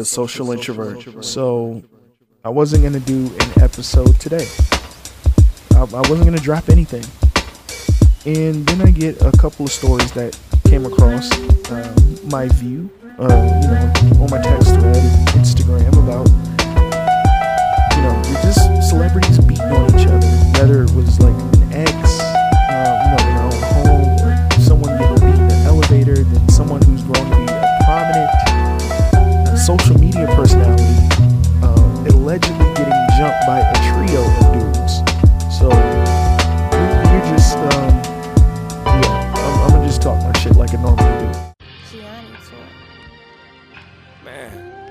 the 0.00 0.04
social 0.06 0.50
introvert. 0.50 1.22
So 1.22 1.82
I 2.42 2.48
wasn't 2.48 2.84
gonna 2.84 3.00
do 3.00 3.26
an 3.26 3.62
episode 3.62 4.18
today. 4.18 4.46
I, 5.74 5.80
I 5.80 6.00
wasn't 6.08 6.24
gonna 6.24 6.38
drop 6.38 6.70
anything. 6.70 7.04
And 8.24 8.64
then 8.64 8.80
I 8.80 8.90
get 8.92 9.20
a 9.20 9.30
couple 9.32 9.66
of 9.66 9.72
stories 9.72 10.10
that 10.12 10.38
came 10.66 10.86
across 10.86 11.30
uh, 11.70 11.94
my 12.30 12.48
view, 12.48 12.90
uh, 13.18 13.28
you 13.60 13.68
know, 13.68 14.24
on 14.24 14.30
my 14.30 14.40
text 14.40 14.72
thread, 14.76 14.96
Instagram 15.36 15.92
about, 16.02 16.26
you 17.94 18.02
know, 18.02 18.22
just 18.40 18.88
celebrities 18.88 19.38
beating 19.40 19.64
on 19.64 20.00
each 20.00 20.06
other. 20.06 20.26
Whether 20.56 20.84
it 20.84 20.92
was 20.92 21.20
like 21.20 21.36
an 21.60 21.72
ex, 21.74 22.20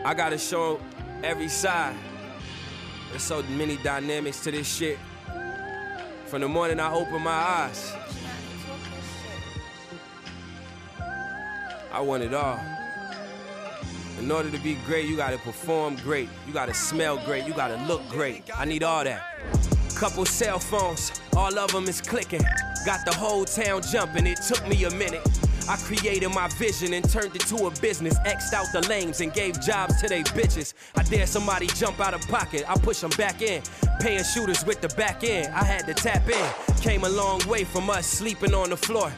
I 0.10 0.16
gotta 0.16 0.40
show 0.40 0.80
every 1.24 1.50
side. 1.50 1.96
There's 3.12 3.22
so 3.22 3.44
many 3.44 3.78
dynamics 3.78 4.44
to 4.44 4.50
this 4.50 4.68
shit. 4.68 4.98
From 6.26 6.42
the 6.42 6.48
morning 6.48 6.80
I 6.80 6.92
open 6.92 7.22
my 7.22 7.30
eyes. 7.30 7.94
I 11.92 12.02
want 12.02 12.24
it 12.24 12.34
all. 12.34 12.60
In 14.18 14.32
order 14.32 14.50
to 14.50 14.58
be 14.58 14.80
great, 14.88 15.08
you 15.08 15.16
gotta 15.16 15.38
perform 15.38 15.96
great. 15.98 16.28
You 16.48 16.54
gotta 16.54 16.74
smell 16.74 17.24
great. 17.24 17.46
You 17.46 17.54
gotta 17.54 17.78
look 17.86 18.02
great. 18.10 18.50
I 18.58 18.66
need 18.66 18.82
all 18.82 19.04
that. 19.04 19.22
Couple 19.96 20.26
cell 20.26 20.58
phones, 20.58 21.22
all 21.38 21.56
of 21.60 21.72
them 21.72 21.84
is 21.84 22.02
clicking. 22.02 22.42
Got 22.84 23.06
the 23.06 23.14
whole 23.14 23.46
town 23.46 23.84
jumping. 23.84 24.26
It 24.26 24.40
took 24.42 24.68
me 24.68 24.86
a 24.86 24.90
minute. 24.90 25.22
I 25.70 25.78
created 25.78 26.30
my 26.30 26.48
vision 26.58 26.94
and 26.94 27.08
turned 27.08 27.36
it 27.36 27.42
to 27.42 27.68
a 27.68 27.72
business. 27.80 28.18
X'd 28.26 28.56
out 28.56 28.66
the 28.74 28.82
lanes 28.90 29.22
and 29.22 29.32
gave 29.32 29.62
jobs 29.62 30.02
to 30.02 30.08
they 30.08 30.24
bitches. 30.24 30.74
I 30.96 31.04
dare 31.04 31.28
somebody 31.28 31.68
jump 31.68 32.00
out 32.00 32.16
of 32.16 32.22
pocket. 32.22 32.64
I 32.68 32.76
push 32.80 33.02
them 33.02 33.12
back 33.12 33.44
in. 33.44 33.62
Paying 34.00 34.24
shooters 34.24 34.66
with 34.66 34.82
the 34.82 34.88
back 34.96 35.24
end. 35.24 35.54
I 35.54 35.64
had 35.64 35.86
to 35.86 35.94
tap 35.94 36.28
in. 36.28 36.76
Came 36.82 37.04
a 37.04 37.10
long 37.10 37.48
way 37.48 37.66
from 37.66 37.88
us 37.88 38.08
sleeping 38.08 38.56
on 38.56 38.72
the 38.72 38.78
floor. 38.78 39.14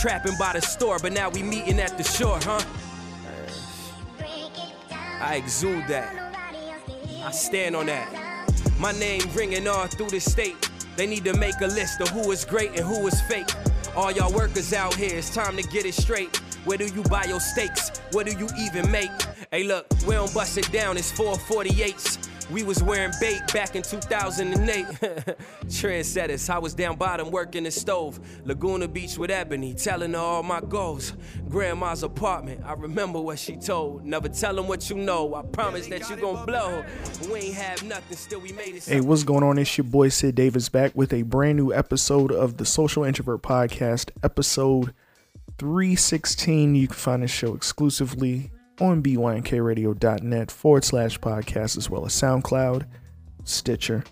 Trapping 0.00 0.36
by 0.38 0.52
the 0.52 0.60
store, 0.60 1.00
but 1.00 1.12
now 1.12 1.28
we 1.28 1.42
meeting 1.42 1.80
at 1.80 1.98
the 1.98 2.04
shore, 2.04 2.38
huh? 2.40 2.62
I 5.20 5.34
exude 5.42 5.88
that. 5.88 6.36
I 7.24 7.32
stand 7.32 7.74
on 7.74 7.86
that. 7.86 8.46
My 8.78 8.92
name 8.92 9.22
ringing 9.34 9.66
all 9.66 9.88
through 9.88 10.10
the 10.10 10.20
state. 10.20 10.70
They 10.96 11.08
need 11.08 11.24
to 11.24 11.36
make 11.36 11.60
a 11.62 11.66
list 11.66 12.00
of 12.00 12.10
who 12.10 12.30
is 12.30 12.44
great 12.44 12.78
and 12.78 12.86
who 12.86 13.08
is 13.08 13.20
fake. 13.22 13.50
All 13.96 14.12
y'all 14.12 14.30
workers 14.30 14.74
out 14.74 14.94
here, 14.94 15.16
it's 15.16 15.30
time 15.30 15.56
to 15.56 15.62
get 15.62 15.86
it 15.86 15.94
straight. 15.94 16.36
Where 16.66 16.76
do 16.76 16.84
you 16.84 17.02
buy 17.04 17.24
your 17.24 17.40
steaks? 17.40 17.88
What 18.12 18.26
do 18.26 18.32
you 18.32 18.46
even 18.58 18.90
make? 18.90 19.10
Hey, 19.50 19.64
look, 19.64 19.86
we 20.06 20.14
don't 20.14 20.32
bust 20.34 20.58
it 20.58 20.70
down, 20.70 20.98
it's 20.98 21.10
448s. 21.12 22.28
We 22.48 22.62
was 22.62 22.80
wearing 22.80 23.12
bait 23.20 23.40
back 23.52 23.74
in 23.74 23.82
2008. 23.82 24.86
Trendsetters, 25.66 26.48
I 26.48 26.58
was 26.58 26.74
down 26.74 26.96
bottom 26.96 27.32
working 27.32 27.64
the 27.64 27.72
stove. 27.72 28.20
Laguna 28.44 28.86
Beach 28.86 29.18
with 29.18 29.32
Ebony, 29.32 29.74
telling 29.74 30.12
her 30.12 30.18
all 30.18 30.42
my 30.44 30.60
goals. 30.60 31.12
Grandma's 31.48 32.04
apartment, 32.04 32.60
I 32.64 32.74
remember 32.74 33.20
what 33.20 33.40
she 33.40 33.56
told. 33.56 34.04
Never 34.04 34.28
tell 34.28 34.54
them 34.54 34.68
what 34.68 34.88
you 34.88 34.96
know, 34.96 35.34
I 35.34 35.42
promise 35.42 35.88
that 35.88 36.08
you 36.08 36.16
gon' 36.16 36.46
blow. 36.46 36.84
We 37.28 37.38
ain't 37.40 37.54
have 37.56 37.82
nothing, 37.82 38.16
still 38.16 38.38
we 38.38 38.52
made 38.52 38.76
it. 38.76 38.84
Hey, 38.84 39.00
what's 39.00 39.24
going 39.24 39.42
on? 39.42 39.58
It's 39.58 39.76
your 39.76 39.84
boy 39.84 40.10
Sid 40.10 40.36
Davis 40.36 40.68
back 40.68 40.92
with 40.94 41.12
a 41.12 41.22
brand 41.22 41.58
new 41.58 41.72
episode 41.72 42.30
of 42.30 42.58
the 42.58 42.64
Social 42.64 43.02
Introvert 43.02 43.42
Podcast, 43.42 44.10
episode 44.22 44.94
316. 45.58 46.76
You 46.76 46.86
can 46.86 46.96
find 46.96 47.22
this 47.24 47.32
show 47.32 47.54
exclusively 47.54 48.52
on 48.80 49.02
bynkradio.net 49.02 50.50
forward 50.50 50.84
slash 50.84 51.18
podcast, 51.18 51.76
as 51.76 51.88
well 51.90 52.04
as 52.06 52.12
SoundCloud, 52.12 52.86
Stitcher, 53.44 54.04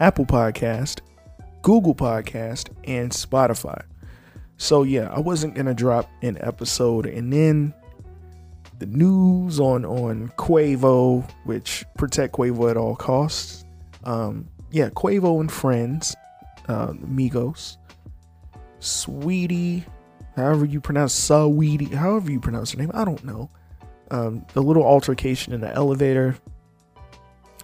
Apple 0.00 0.26
Podcast, 0.26 1.00
Google 1.62 1.94
Podcast, 1.94 2.70
and 2.84 3.10
Spotify. 3.10 3.82
So 4.56 4.82
yeah, 4.82 5.08
I 5.12 5.20
wasn't 5.20 5.54
gonna 5.54 5.74
drop 5.74 6.08
an 6.22 6.38
episode, 6.40 7.06
and 7.06 7.32
then 7.32 7.74
the 8.78 8.86
news 8.86 9.60
on 9.60 9.84
on 9.84 10.28
Quavo, 10.36 11.28
which 11.44 11.84
protect 11.96 12.34
Quavo 12.34 12.70
at 12.70 12.76
all 12.76 12.96
costs. 12.96 13.64
Um, 14.04 14.48
yeah, 14.70 14.88
Quavo 14.90 15.40
and 15.40 15.50
friends, 15.50 16.16
uh, 16.68 16.88
Migos, 16.88 17.76
Sweetie, 18.80 19.84
however 20.36 20.64
you 20.64 20.80
pronounce 20.80 21.14
Sweetie, 21.14 21.94
however 21.94 22.30
you 22.30 22.40
pronounce 22.40 22.72
her 22.72 22.78
name, 22.78 22.90
I 22.94 23.04
don't 23.04 23.24
know. 23.24 23.50
Um, 24.12 24.44
the 24.52 24.62
little 24.62 24.84
altercation 24.84 25.54
in 25.54 25.62
the 25.62 25.72
elevator. 25.72 26.36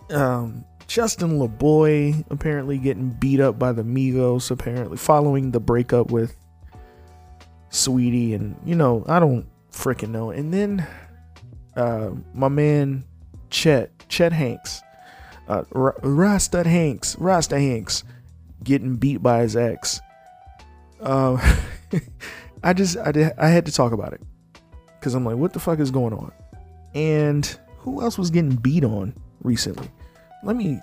Um, 0.09 0.65
Justin 0.87 1.39
Laboy 1.39 2.25
apparently 2.31 2.79
getting 2.79 3.11
beat 3.11 3.39
up 3.39 3.59
by 3.59 3.73
the 3.73 3.83
Migos, 3.83 4.51
apparently 4.51 4.97
following 4.97 5.51
the 5.51 5.61
breakup 5.61 6.11
with 6.11 6.35
Sweetie, 7.69 8.33
and 8.33 8.57
you 8.65 8.75
know, 8.75 9.05
I 9.07 9.21
don't 9.21 9.47
freaking 9.71 10.09
know. 10.09 10.31
And 10.31 10.53
then 10.53 10.87
uh, 11.77 12.13
my 12.33 12.49
man 12.49 13.05
Chet, 13.51 13.91
Chet 14.09 14.33
Hanks, 14.33 14.81
uh, 15.49 15.65
Rasta 15.73 16.67
Hanks, 16.67 17.15
Rasta 17.19 17.59
Hanks, 17.59 18.05
getting 18.65 18.97
beat 18.97 19.23
by 19.23 19.43
his 19.43 19.55
ex. 19.55 20.01
Uh, 21.01 21.37
I 22.63 22.73
just, 22.73 22.97
I, 22.97 23.13
did, 23.13 23.33
I 23.37 23.49
had 23.49 23.67
to 23.67 23.73
talk 23.73 23.93
about 23.93 24.15
it 24.15 24.23
because 24.99 25.15
I'm 25.15 25.25
like, 25.25 25.37
what 25.37 25.53
the 25.53 25.61
fuck 25.61 25.79
is 25.79 25.91
going 25.91 26.15
on? 26.15 26.33
And 26.99 27.47
who 27.79 28.03
else 28.03 28.19
was 28.19 28.29
getting 28.29 28.57
beat 28.57 28.83
on 28.83 29.15
recently? 29.45 29.89
Let 30.43 30.57
me. 30.57 30.81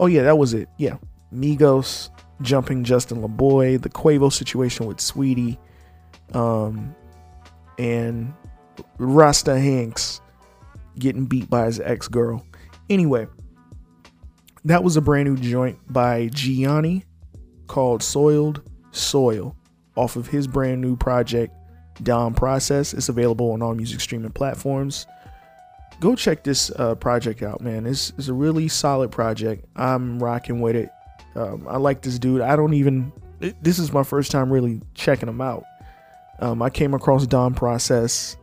Oh 0.00 0.06
yeah, 0.06 0.22
that 0.24 0.36
was 0.36 0.52
it. 0.52 0.68
Yeah, 0.78 0.96
Migos 1.32 2.10
jumping 2.42 2.82
Justin 2.82 3.22
Laboy, 3.22 3.80
the 3.80 3.88
Quavo 3.88 4.32
situation 4.32 4.86
with 4.86 5.00
Sweetie, 5.00 5.56
um, 6.34 6.92
and 7.78 8.34
Rasta 8.98 9.58
Hanks 9.58 10.20
getting 10.98 11.24
beat 11.24 11.48
by 11.48 11.66
his 11.66 11.78
ex 11.78 12.08
girl. 12.08 12.44
Anyway, 12.90 13.28
that 14.64 14.82
was 14.82 14.96
a 14.96 15.00
brand 15.00 15.28
new 15.28 15.36
joint 15.36 15.78
by 15.88 16.26
Jiaani 16.30 17.04
called 17.68 18.02
Soiled 18.02 18.68
Soil 18.90 19.54
off 19.94 20.16
of 20.16 20.26
his 20.26 20.48
brand 20.48 20.80
new 20.80 20.96
project, 20.96 21.54
Dom 22.02 22.34
Process. 22.34 22.92
It's 22.92 23.08
available 23.08 23.52
on 23.52 23.62
all 23.62 23.76
music 23.76 24.00
streaming 24.00 24.32
platforms. 24.32 25.06
Go 26.00 26.14
check 26.14 26.44
this 26.44 26.70
uh, 26.76 26.94
project 26.94 27.42
out, 27.42 27.60
man. 27.60 27.84
It's, 27.86 28.12
it's 28.16 28.28
a 28.28 28.34
really 28.34 28.68
solid 28.68 29.10
project. 29.10 29.64
I'm 29.74 30.22
rocking 30.22 30.60
with 30.60 30.76
it. 30.76 30.90
Um, 31.34 31.66
I 31.68 31.76
like 31.76 32.02
this 32.02 32.18
dude. 32.18 32.40
I 32.40 32.54
don't 32.56 32.74
even, 32.74 33.12
it- 33.40 33.62
this 33.62 33.78
is 33.78 33.92
my 33.92 34.02
first 34.04 34.30
time 34.30 34.52
really 34.52 34.80
checking 34.94 35.28
him 35.28 35.40
out. 35.40 35.64
Um, 36.40 36.62
I 36.62 36.70
came 36.70 36.94
across 36.94 37.26
Don 37.26 37.52
Process 37.54 38.36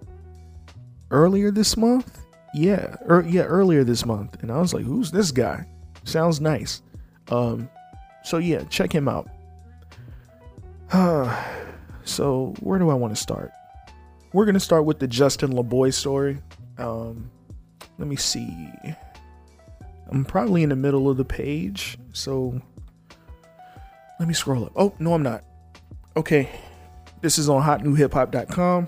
earlier 1.11 1.49
this 1.49 1.77
month. 1.77 2.19
Yeah, 2.53 2.95
er, 3.09 3.25
yeah, 3.27 3.43
earlier 3.43 3.83
this 3.83 4.05
month, 4.05 4.41
and 4.41 4.51
I 4.51 4.59
was 4.59 4.73
like, 4.73 4.83
"Who's 4.85 5.11
this 5.11 5.31
guy? 5.31 5.65
Sounds 6.05 6.39
nice." 6.39 6.81
Um, 7.29 7.69
so 8.23 8.37
yeah, 8.37 8.63
check 8.69 8.93
him 8.93 9.07
out. 9.09 9.29
so 12.05 12.53
where 12.59 12.79
do 12.79 12.89
I 12.89 12.93
want 12.93 13.15
to 13.15 13.21
start? 13.21 13.51
We're 14.33 14.45
gonna 14.45 14.59
start 14.59 14.85
with 14.85 14.99
the 14.99 15.07
Justin 15.07 15.51
Laboy 15.51 15.93
story. 15.93 16.39
Um, 16.77 17.29
let 17.97 18.07
me 18.07 18.15
see. 18.15 18.69
I'm 20.09 20.25
probably 20.25 20.63
in 20.63 20.69
the 20.69 20.75
middle 20.75 21.09
of 21.09 21.17
the 21.17 21.25
page, 21.25 21.97
so 22.13 22.61
let 24.19 24.27
me 24.27 24.33
scroll 24.33 24.65
up. 24.65 24.73
Oh 24.75 24.93
no, 24.99 25.13
I'm 25.13 25.23
not. 25.23 25.43
Okay, 26.15 26.49
this 27.21 27.37
is 27.37 27.49
on 27.49 27.63
HotNewHipHop.com. 27.63 28.87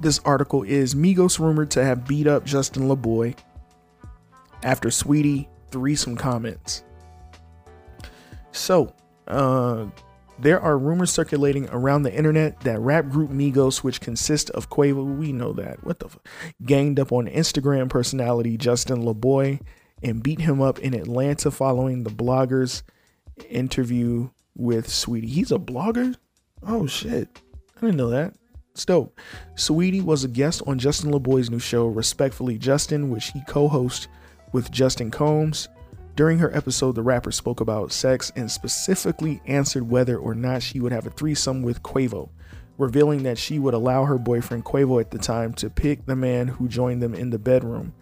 This 0.00 0.18
article 0.24 0.62
is 0.62 0.94
Migos 0.94 1.38
rumored 1.38 1.70
to 1.72 1.84
have 1.84 2.06
beat 2.06 2.26
up 2.26 2.44
Justin 2.44 2.84
Laboy 2.84 3.36
after 4.62 4.90
Sweetie 4.90 5.48
threesome 5.70 6.16
comments. 6.16 6.82
So, 8.52 8.94
uh, 9.28 9.86
there 10.38 10.60
are 10.60 10.78
rumors 10.78 11.10
circulating 11.10 11.68
around 11.70 12.02
the 12.02 12.14
internet 12.14 12.60
that 12.60 12.80
rap 12.80 13.08
group 13.08 13.30
Migos, 13.30 13.78
which 13.78 14.00
consists 14.00 14.50
of 14.50 14.70
Quavo, 14.70 15.16
we 15.16 15.32
know 15.32 15.52
that, 15.54 15.82
what 15.84 16.00
the, 16.00 16.06
f- 16.06 16.18
ganged 16.64 17.00
up 17.00 17.12
on 17.12 17.26
Instagram 17.26 17.88
personality 17.88 18.56
Justin 18.56 19.02
Laboy 19.02 19.60
and 20.02 20.22
beat 20.22 20.40
him 20.40 20.60
up 20.60 20.78
in 20.78 20.94
Atlanta 20.94 21.50
following 21.50 22.04
the 22.04 22.10
blogger's 22.10 22.82
interview 23.48 24.28
with 24.54 24.88
Sweetie. 24.88 25.28
He's 25.28 25.52
a 25.52 25.58
blogger? 25.58 26.16
Oh 26.62 26.86
shit. 26.86 27.40
I 27.76 27.80
didn't 27.80 27.96
know 27.96 28.10
that. 28.10 28.34
It's 28.72 28.84
dope. 28.84 29.18
Sweetie 29.54 30.02
was 30.02 30.24
a 30.24 30.28
guest 30.28 30.62
on 30.66 30.78
Justin 30.78 31.10
Laboy's 31.10 31.50
new 31.50 31.58
show, 31.58 31.86
Respectfully 31.86 32.58
Justin, 32.58 33.10
which 33.10 33.28
he 33.28 33.40
co 33.48 33.68
hosts 33.68 34.08
with 34.52 34.70
Justin 34.70 35.10
Combs. 35.10 35.68
During 36.16 36.38
her 36.38 36.54
episode, 36.56 36.94
the 36.94 37.02
rapper 37.02 37.30
spoke 37.30 37.60
about 37.60 37.92
sex 37.92 38.32
and 38.34 38.50
specifically 38.50 39.42
answered 39.44 39.90
whether 39.90 40.16
or 40.16 40.34
not 40.34 40.62
she 40.62 40.80
would 40.80 40.90
have 40.90 41.06
a 41.06 41.10
threesome 41.10 41.62
with 41.62 41.82
Quavo, 41.82 42.30
revealing 42.78 43.22
that 43.24 43.36
she 43.36 43.58
would 43.58 43.74
allow 43.74 44.06
her 44.06 44.16
boyfriend 44.16 44.64
Quavo 44.64 44.98
at 44.98 45.10
the 45.10 45.18
time 45.18 45.52
to 45.54 45.68
pick 45.68 46.06
the 46.06 46.16
man 46.16 46.48
who 46.48 46.68
joined 46.68 47.02
them 47.02 47.14
in 47.14 47.28
the 47.28 47.38
bedroom. 47.38 47.92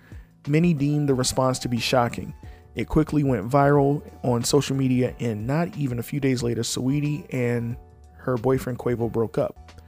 Many 0.46 0.74
deemed 0.74 1.08
the 1.08 1.14
response 1.14 1.58
to 1.60 1.68
be 1.68 1.80
shocking. 1.80 2.32
It 2.76 2.86
quickly 2.86 3.24
went 3.24 3.50
viral 3.50 4.08
on 4.22 4.44
social 4.44 4.76
media, 4.76 5.16
and 5.18 5.44
not 5.44 5.76
even 5.76 5.98
a 5.98 6.04
few 6.04 6.20
days 6.20 6.40
later, 6.40 6.62
Saweetie 6.62 7.26
and 7.34 7.76
her 8.18 8.36
boyfriend 8.36 8.78
Quavo 8.78 9.10
broke 9.10 9.38
up. 9.38 9.82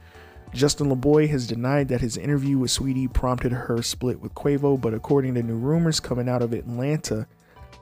Justin 0.53 0.89
Laboy 0.89 1.29
has 1.29 1.47
denied 1.47 1.87
that 1.87 2.01
his 2.01 2.17
interview 2.17 2.57
with 2.57 2.71
Sweetie 2.71 3.07
prompted 3.07 3.53
her 3.53 3.81
split 3.81 4.19
with 4.19 4.33
Quavo, 4.33 4.79
but 4.79 4.93
according 4.93 5.35
to 5.35 5.43
new 5.43 5.55
rumors 5.55 6.01
coming 6.01 6.27
out 6.27 6.41
of 6.41 6.51
Atlanta, 6.51 7.25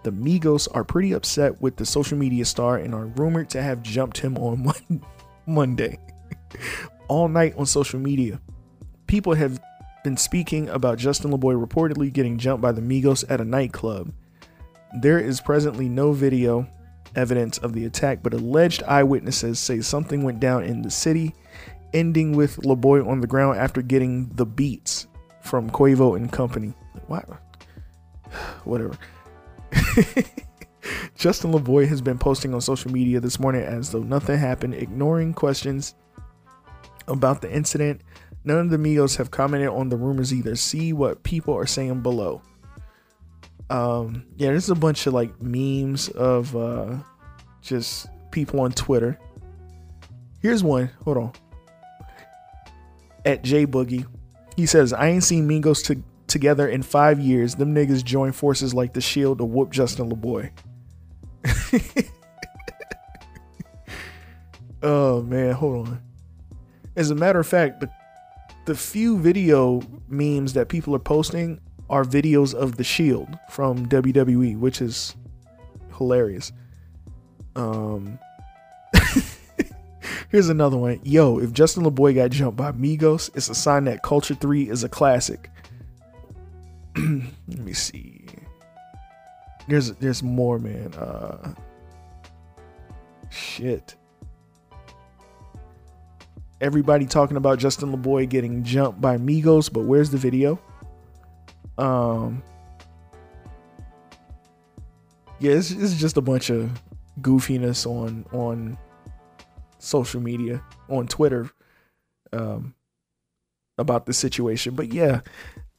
the 0.06 0.12
Migos 0.12 0.68
are 0.72 0.84
pretty 0.84 1.14
upset 1.14 1.60
with 1.60 1.78
the 1.78 1.86
social 1.86 2.16
media 2.16 2.46
star 2.46 2.78
and 2.78 2.94
are 2.94 3.08
rumored 3.08 3.50
to 3.50 3.62
have 3.62 3.82
jumped 3.82 4.20
him 4.20 4.38
on 4.38 4.72
Monday. 5.48 5.98
All 7.08 7.28
night 7.28 7.56
on 7.58 7.66
social 7.66 8.00
media, 8.00 8.40
people 9.08 9.34
have 9.34 9.60
been 10.04 10.16
speaking 10.16 10.70
about 10.70 11.00
Justin 11.00 11.32
Laboy 11.32 11.60
reportedly 11.60 12.14
getting 12.14 12.38
jumped 12.38 12.62
by 12.62 12.72
the 12.72 12.82
Migos 12.82 13.26
at 13.30 13.42
a 13.42 13.44
nightclub. 13.44 14.14
There 15.02 15.18
is 15.18 15.42
presently 15.42 15.90
no 15.90 16.12
video 16.12 16.70
evidence 17.16 17.58
of 17.58 17.74
the 17.74 17.86
attack, 17.86 18.22
but 18.22 18.36
alleged 18.36 18.84
eyewitnesses 18.84 19.58
say 19.58 19.82
something 19.82 20.22
went 20.22 20.40
down 20.40 20.66
in 20.66 20.84
the 20.84 20.92
city, 20.92 21.34
ending 21.96 22.36
with 22.36 22.58
Laboy 22.58 23.08
on 23.08 23.22
the 23.22 23.28
ground 23.28 23.58
after 23.58 23.82
getting 23.82 24.30
the 24.36 24.46
beats 24.46 25.08
from 25.42 25.68
Quavo 25.72 26.16
and 26.16 26.32
company. 26.32 26.76
What? 27.08 27.28
Whatever. 28.66 29.00
Justin 31.16 31.52
Laboy 31.52 31.88
has 31.88 32.02
been 32.02 32.18
posting 32.18 32.54
on 32.54 32.62
social 32.62 32.92
media 32.92 33.20
this 33.20 33.40
morning 33.40 33.64
as 33.64 33.92
though 33.92 34.04
nothing 34.04 34.38
happened, 34.38 34.76
ignoring 34.76 35.34
questions 35.34 35.96
about 37.08 37.42
the 37.42 37.52
incident 37.52 38.02
None 38.46 38.60
of 38.60 38.70
the 38.70 38.78
Migos 38.78 39.18
have 39.18 39.32
commented 39.32 39.70
on 39.70 39.90
the 39.90 39.98
rumors 39.98 40.32
either. 40.32 40.56
See 40.56 40.94
what 40.94 41.24
people 41.24 41.56
are 41.56 41.66
saying 41.66 42.02
below. 42.02 42.44
Um, 43.72 44.24
yeah, 44.38 44.50
there's 44.50 44.70
a 44.70 44.76
bunch 44.76 45.08
of 45.08 45.14
like 45.14 45.42
memes 45.42 46.10
of 46.10 46.56
uh 46.56 46.98
just 47.64 48.06
people 48.30 48.62
on 48.62 48.72
Twitter. 48.72 49.20
Here's 50.40 50.64
one. 50.64 50.92
Hold 51.04 51.18
on. 51.18 51.32
At 53.26 53.44
J 53.44 53.66
Boogie, 53.66 54.06
he 54.56 54.68
says, 54.68 54.94
"I 54.94 55.08
ain't 55.08 55.24
seen 55.24 55.50
Migos 55.50 55.84
to- 55.86 56.04
together 56.28 56.68
in 56.68 56.84
five 56.84 57.20
years. 57.20 57.56
Them 57.56 57.74
niggas 57.74 58.04
join 58.04 58.32
forces 58.32 58.74
like 58.74 58.94
the 58.94 59.02
Shield 59.02 59.38
to 59.40 59.46
whoop 59.46 59.72
Justin 59.72 60.10
Laboy." 60.10 60.52
oh 64.84 65.22
man, 65.24 65.54
hold 65.54 65.88
on. 65.88 66.02
As 66.96 67.12
a 67.12 67.16
matter 67.16 67.40
of 67.40 67.48
fact, 67.48 67.82
the 67.82 67.90
the 68.66 68.76
few 68.76 69.20
video 69.20 69.82
memes 70.08 70.54
that 70.54 70.70
people 70.70 70.96
are 70.96 71.00
posting 71.00 71.62
are 71.90 72.04
videos 72.04 72.54
of 72.54 72.78
the 72.78 72.84
Shield 72.84 73.38
from 73.50 73.86
WWE, 73.88 74.58
which 74.58 74.82
is 74.82 75.16
hilarious. 75.98 76.52
Um, 77.56 78.20
here's 80.30 80.50
another 80.50 80.78
one. 80.78 81.00
Yo, 81.04 81.40
if 81.40 81.54
Justin 81.54 81.84
Laboy 81.84 82.16
got 82.16 82.32
jumped 82.32 82.58
by 82.58 82.72
Migos, 82.72 83.30
it's 83.36 83.50
a 83.50 83.56
sign 83.56 83.86
that 83.86 84.02
Culture 84.04 84.36
Three 84.36 84.70
is 84.70 84.84
a 84.84 84.90
classic. 84.90 85.50
Let 87.48 87.60
me 87.60 87.74
see. 87.74 88.26
There's 89.68 89.92
there's 89.94 90.22
more, 90.24 90.60
man. 90.60 90.94
Uh, 90.94 91.54
shit 93.30 93.96
everybody 96.62 97.06
talking 97.06 97.38
about 97.38 97.60
Justin 97.60 97.96
Laboy 97.96 98.28
getting 98.28 98.64
jumped 98.64 99.02
by 99.02 99.18
Migos, 99.18 99.72
but 99.72 99.82
where's 99.82 100.10
the 100.10 100.18
video? 100.18 100.60
Um, 101.78 102.42
yeah, 105.40 105.54
it's, 105.54 105.72
it's 105.72 105.96
just 105.96 106.18
a 106.18 106.22
bunch 106.22 106.50
of 106.50 106.72
goofiness 107.22 107.86
on 107.86 108.26
on 108.32 108.78
social 109.78 110.22
media, 110.22 110.64
on 110.90 111.08
Twitter, 111.08 111.50
um, 112.32 112.74
about 113.78 114.06
the 114.06 114.14
situation. 114.14 114.76
But 114.76 114.94
yeah, 114.94 115.22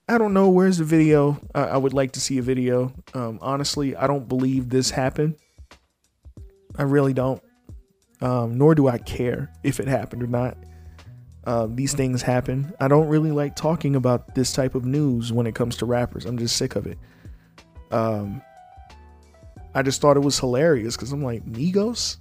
I 0.08 0.18
don't 0.18 0.34
know 0.34 0.50
where's 0.50 0.78
the 0.78 0.84
video. 0.84 1.40
I, 1.54 1.62
I 1.62 1.76
would 1.76 1.92
like 1.92 2.12
to 2.12 2.20
see 2.20 2.38
a 2.38 2.42
video. 2.42 2.92
Um, 3.12 3.38
honestly, 3.42 3.96
I 3.96 4.06
don't 4.06 4.28
believe 4.28 4.68
this 4.68 4.90
happened. 4.90 5.36
I 6.76 6.84
really 6.84 7.12
don't. 7.12 7.42
Um, 8.20 8.56
nor 8.56 8.74
do 8.74 8.88
I 8.88 8.98
care 8.98 9.52
if 9.64 9.80
it 9.80 9.88
happened 9.88 10.22
or 10.22 10.28
not. 10.28 10.56
Uh, 11.44 11.66
these 11.70 11.92
things 11.92 12.22
happen. 12.22 12.72
I 12.80 12.88
don't 12.88 13.08
really 13.08 13.32
like 13.32 13.56
talking 13.56 13.96
about 13.96 14.34
this 14.34 14.52
type 14.52 14.74
of 14.74 14.84
news 14.84 15.32
when 15.32 15.46
it 15.46 15.54
comes 15.54 15.76
to 15.78 15.86
rappers. 15.86 16.24
I'm 16.24 16.38
just 16.38 16.56
sick 16.56 16.76
of 16.76 16.86
it. 16.86 16.98
Um, 17.90 18.42
I 19.74 19.82
just 19.82 20.00
thought 20.00 20.16
it 20.16 20.20
was 20.20 20.38
hilarious 20.38 20.96
because 20.96 21.12
I'm 21.12 21.22
like, 21.22 21.44
Migos 21.44 22.18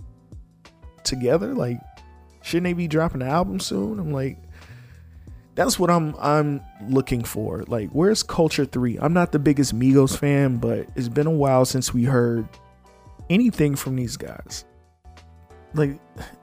together, 1.04 1.54
like, 1.54 1.80
shouldn't 2.42 2.66
they 2.66 2.74
be 2.74 2.88
dropping 2.88 3.22
an 3.22 3.28
album 3.28 3.60
soon? 3.60 4.00
I'm 4.00 4.12
like, 4.12 4.38
that's 5.56 5.80
what 5.80 5.90
I'm 5.90 6.16
I'm 6.20 6.62
looking 6.88 7.24
for. 7.24 7.64
Like, 7.68 7.90
where's 7.90 8.22
Culture 8.24 8.66
Three? 8.66 8.98
I'm 9.00 9.14
not 9.14 9.32
the 9.32 9.40
biggest 9.40 9.78
Migos 9.78 10.18
fan, 10.18 10.58
but 10.58 10.88
it's 10.96 11.10
been 11.10 11.28
a 11.28 11.32
while 11.32 11.66
since 11.66 11.94
we 11.94 12.04
heard 12.04 12.48
anything 13.30 13.76
from 13.76 13.96
these 13.96 14.18
guys. 14.18 14.66
Like, 15.74 16.00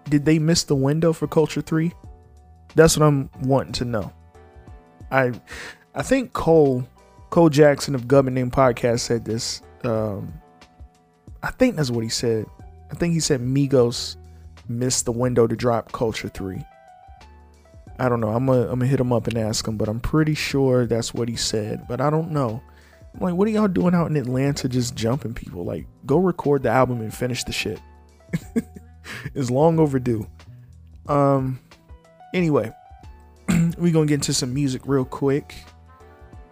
did 0.09 0.25
they 0.25 0.39
miss 0.39 0.65
the 0.65 0.75
window 0.75 1.13
for 1.13 1.29
Culture 1.29 1.61
Three? 1.61 1.93
That's 2.75 2.97
what 2.97 3.07
I'm 3.07 3.31
wanting 3.43 3.73
to 3.75 3.85
know. 3.85 4.13
I 5.11 5.33
I 5.95 6.03
think 6.03 6.33
Cole 6.33 6.87
Cole 7.31 7.51
Jackson 7.51 7.95
of 7.95 8.09
Government 8.09 8.35
Name 8.35 8.51
Podcast 8.51 9.01
said 9.01 9.27
this. 9.27 9.63
Um, 9.85 10.33
I 11.43 11.51
think 11.51 11.77
that's 11.77 11.91
what 11.91 12.03
he 12.03 12.11
said. 12.11 12.47
I 12.91 12.95
think 12.95 13.13
he 13.13 13.21
said 13.21 13.41
Migos 13.41 14.17
missed 14.69 15.05
the 15.05 15.13
window 15.13 15.47
to 15.47 15.55
drop 15.55 15.93
Culture 15.93 16.29
Three. 16.29 16.65
I 17.99 18.09
don't 18.09 18.21
know. 18.21 18.31
I'm 18.31 18.47
gonna 18.47 18.63
I'm 18.63 18.79
gonna 18.79 18.87
hit 18.87 19.01
him 19.01 19.13
up 19.13 19.27
and 19.27 19.39
ask 19.39 19.67
him, 19.67 19.77
but 19.77 19.89
I'm 19.89 20.01
pretty 20.01 20.35
sure 20.35 20.87
that's 20.87 21.13
what 21.15 21.29
he 21.29 21.37
said. 21.37 21.87
But 21.89 22.01
I 22.01 22.11
don't 22.11 22.31
know. 22.31 22.63
I'm 23.15 23.21
like, 23.21 23.35
what 23.35 23.47
are 23.47 23.51
y'all 23.51 23.69
doing 23.69 23.95
out 23.95 24.11
in 24.11 24.17
Atlanta 24.17 24.69
just 24.69 24.95
jumping 24.95 25.35
people? 25.35 25.65
Like, 25.65 25.87
go 26.07 26.19
record 26.19 26.63
the 26.63 26.71
album 26.71 27.01
and 27.01 27.13
finish 27.13 27.45
the 27.45 27.53
shit. 27.53 27.79
it's 29.35 29.51
long 29.51 29.79
overdue. 29.79 30.27
Um, 31.07 31.61
Anyway, 32.35 32.73
we're 33.77 33.93
gonna 33.93 34.07
get 34.07 34.15
into 34.15 34.33
some 34.33 34.55
music 34.55 34.83
real 34.87 35.05
quick. 35.05 35.55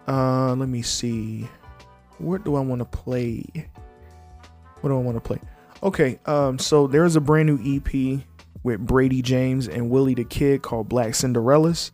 Uh, 0.07 0.53
let 0.53 0.69
me 0.69 0.81
see. 0.81 1.47
What 2.19 2.43
do 2.43 2.55
I 2.55 2.59
want 2.59 2.79
to 2.79 2.85
play? 2.85 3.43
What 4.81 4.89
do 4.89 4.95
I 4.95 5.01
want 5.01 5.17
to 5.17 5.21
play? 5.21 5.39
Okay, 5.81 6.19
um, 6.27 6.59
so 6.59 6.85
there's 6.85 7.15
a 7.15 7.21
brand 7.21 7.47
new 7.47 7.77
EP 7.77 8.21
with 8.63 8.79
Brady 8.79 9.21
James 9.21 9.67
and 9.67 9.89
Willie 9.89 10.13
the 10.13 10.23
Kid 10.23 10.61
called 10.61 10.89
Black 10.89 11.11
Cinderellas. 11.11 11.91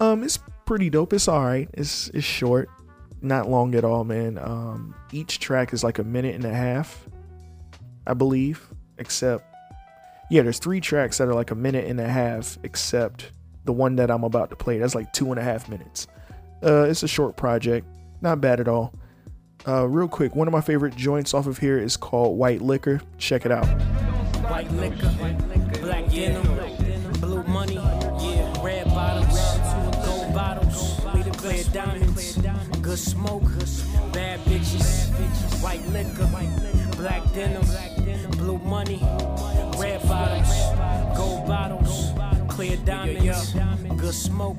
Um, 0.00 0.22
it's 0.22 0.38
pretty 0.64 0.90
dope. 0.90 1.12
It's 1.12 1.28
all 1.28 1.44
right. 1.44 1.68
It's 1.74 2.08
it's 2.08 2.24
short, 2.24 2.68
not 3.20 3.48
long 3.48 3.74
at 3.74 3.84
all, 3.84 4.04
man. 4.04 4.38
Um, 4.38 4.94
each 5.12 5.38
track 5.38 5.72
is 5.72 5.82
like 5.82 5.98
a 5.98 6.04
minute 6.04 6.34
and 6.34 6.44
a 6.44 6.54
half, 6.54 7.08
I 8.06 8.14
believe. 8.14 8.66
Except 8.98 9.44
yeah, 10.30 10.42
there's 10.42 10.58
three 10.58 10.80
tracks 10.80 11.18
that 11.18 11.28
are 11.28 11.34
like 11.34 11.50
a 11.50 11.54
minute 11.54 11.86
and 11.86 12.00
a 12.00 12.08
half, 12.08 12.58
except 12.62 13.32
the 13.64 13.72
one 13.72 13.96
that 13.96 14.10
I'm 14.10 14.24
about 14.24 14.50
to 14.50 14.56
play. 14.56 14.78
That's 14.78 14.94
like 14.94 15.12
two 15.12 15.30
and 15.30 15.38
a 15.38 15.42
half 15.42 15.68
minutes. 15.68 16.06
Uh, 16.62 16.84
it's 16.84 17.02
a 17.02 17.08
short 17.08 17.36
project, 17.36 17.86
not 18.20 18.40
bad 18.40 18.60
at 18.60 18.68
all. 18.68 18.94
Uh, 19.66 19.86
real 19.86 20.08
quick, 20.08 20.34
one 20.34 20.48
of 20.48 20.52
my 20.52 20.60
favorite 20.60 20.96
joints 20.96 21.34
off 21.34 21.46
of 21.46 21.58
here 21.58 21.78
is 21.78 21.96
called 21.96 22.38
White 22.38 22.62
Liquor. 22.62 23.00
Check 23.18 23.44
it 23.44 23.52
out. 23.52 23.66
White 24.48 24.70
liquor, 24.72 25.08
black 25.88 26.10
denim, 26.10 26.42
blue 27.18 27.42
money, 27.44 27.76
yeah, 27.76 28.62
red 28.62 28.84
bottoms, 28.88 29.40
gold 30.04 30.34
bottles, 30.34 31.00
clear 31.38 31.64
diamonds, 31.72 32.36
good 32.82 32.98
smoke, 32.98 33.48
bad 34.12 34.38
bitches, 34.40 35.10
white 35.62 35.82
liquor, 35.88 36.28
black 36.98 37.22
denim, 37.32 37.62
blue 38.32 38.58
money 38.58 39.00
red 39.78 40.02
bottoms, 40.06 40.52
gold 41.16 41.46
bottles, 41.46 42.12
clear 42.48 42.76
diamonds, 42.84 43.54
good 43.96 44.14
smoke, 44.14 44.58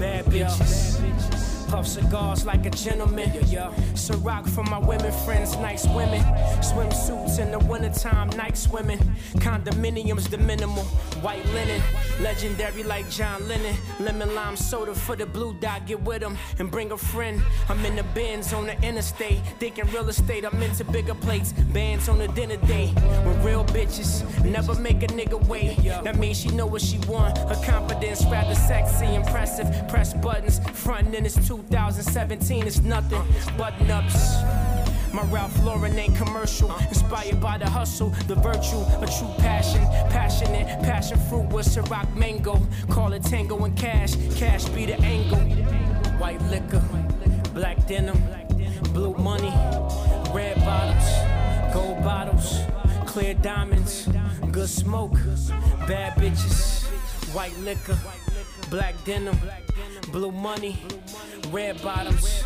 bad 0.00 0.24
bitches. 0.24 1.49
Puff 1.70 1.86
cigars 1.86 2.44
like 2.44 2.66
a 2.66 2.70
gentleman. 2.70 3.30
Yeah, 3.46 3.72
Ciroc 3.94 4.48
for 4.48 4.64
my 4.64 4.78
women 4.78 5.12
friends, 5.24 5.56
nice 5.58 5.86
women. 5.86 6.20
Swimsuits 6.60 7.38
in 7.38 7.52
the 7.52 7.60
wintertime, 7.60 8.28
night 8.30 8.56
swimming. 8.56 8.98
Condominiums, 9.36 10.28
the 10.28 10.38
minimal. 10.38 10.82
White 11.22 11.46
linen, 11.54 11.80
legendary 12.20 12.82
like 12.82 13.08
John 13.08 13.46
Lennon. 13.46 13.76
Lemon 14.00 14.34
lime 14.34 14.56
soda 14.56 14.94
for 14.94 15.14
the 15.14 15.26
blue 15.26 15.54
dot, 15.60 15.86
get 15.86 16.02
with 16.02 16.22
them 16.22 16.36
and 16.58 16.70
bring 16.72 16.90
a 16.90 16.96
friend. 16.96 17.40
I'm 17.68 17.84
in 17.86 17.94
the 17.94 18.02
bins 18.14 18.52
on 18.52 18.66
the 18.66 18.76
interstate, 18.82 19.38
thinking 19.60 19.86
real 19.92 20.08
estate. 20.08 20.44
I'm 20.44 20.60
into 20.60 20.84
bigger 20.84 21.14
plates, 21.14 21.52
bands 21.52 22.08
on 22.08 22.18
the 22.18 22.26
dinner 22.28 22.56
date. 22.66 22.94
With 23.24 23.44
real 23.44 23.64
bitches, 23.66 24.24
never 24.44 24.74
make 24.74 25.04
a 25.04 25.06
nigga 25.06 25.38
wait. 25.46 25.76
That 26.02 26.18
means 26.18 26.40
she 26.40 26.48
know 26.48 26.66
what 26.66 26.82
she 26.82 26.98
want. 27.06 27.38
Her 27.38 27.60
confidence 27.64 28.24
rather 28.24 28.56
sexy, 28.56 29.14
impressive. 29.14 29.68
Press 29.88 30.14
buttons, 30.14 30.58
frontin' 30.72 31.14
in 31.14 31.26
it's 31.26 31.36
2017, 31.68 32.66
it's 32.66 32.80
nothing. 32.80 33.22
Button 33.56 33.90
ups. 33.90 34.42
My 35.12 35.22
Ralph 35.24 35.62
Lauren 35.62 35.98
ain't 35.98 36.16
commercial. 36.16 36.74
Inspired 36.88 37.40
by 37.40 37.58
the 37.58 37.68
hustle, 37.68 38.10
the 38.28 38.34
virtue, 38.36 38.80
a 39.02 39.06
true 39.06 39.32
passion. 39.38 39.82
Passionate, 40.08 40.66
passion 40.82 41.18
fruit 41.28 41.48
with 41.48 41.66
Ciroc 41.66 42.14
mango. 42.16 42.60
Call 42.88 43.12
it 43.12 43.24
tango 43.24 43.62
and 43.64 43.76
cash. 43.76 44.14
Cash 44.36 44.68
be 44.70 44.86
the 44.86 44.98
angle. 45.00 45.38
White 46.18 46.40
liquor, 46.42 46.82
black 47.54 47.86
denim, 47.86 48.18
blue 48.92 49.14
money, 49.14 49.52
red 50.32 50.56
bottles, 50.56 51.74
gold 51.74 52.02
bottles, 52.04 52.60
clear 53.06 53.34
diamonds, 53.34 54.08
good 54.50 54.68
smoke, 54.68 55.14
bad 55.88 56.12
bitches, 56.16 56.84
white 57.34 57.56
liquor, 57.60 57.98
black 58.70 58.94
denim, 59.04 59.36
blue 60.12 60.30
money, 60.30 60.78
red 61.50 61.82
bottoms, 61.82 62.44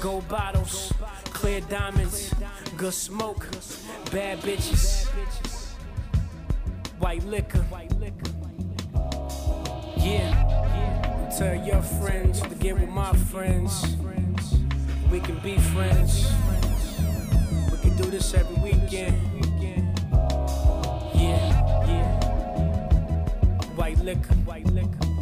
gold 0.00 0.26
bottles, 0.28 0.92
clear 1.24 1.60
diamonds, 1.62 2.32
good 2.76 2.94
smoke, 2.94 3.48
bad 4.12 4.38
bitches, 4.40 5.08
white 7.00 7.24
liquor. 7.24 7.64
Yeah, 9.96 11.34
tell 11.36 11.56
your 11.56 11.82
friends 11.82 12.40
to 12.42 12.54
get 12.54 12.78
with 12.78 12.90
my 12.90 13.12
friends. 13.32 13.96
We 15.10 15.18
can 15.20 15.38
be 15.40 15.58
friends. 15.58 16.30
We 17.72 17.78
can 17.78 17.96
do 17.96 18.04
this 18.10 18.32
every 18.34 18.56
weekend. 18.62 19.18
Yeah, 21.14 21.84
yeah. 21.86 22.20
White 23.74 23.98
liquor, 23.98 24.34
white 24.46 24.66
liquor. 24.66 25.13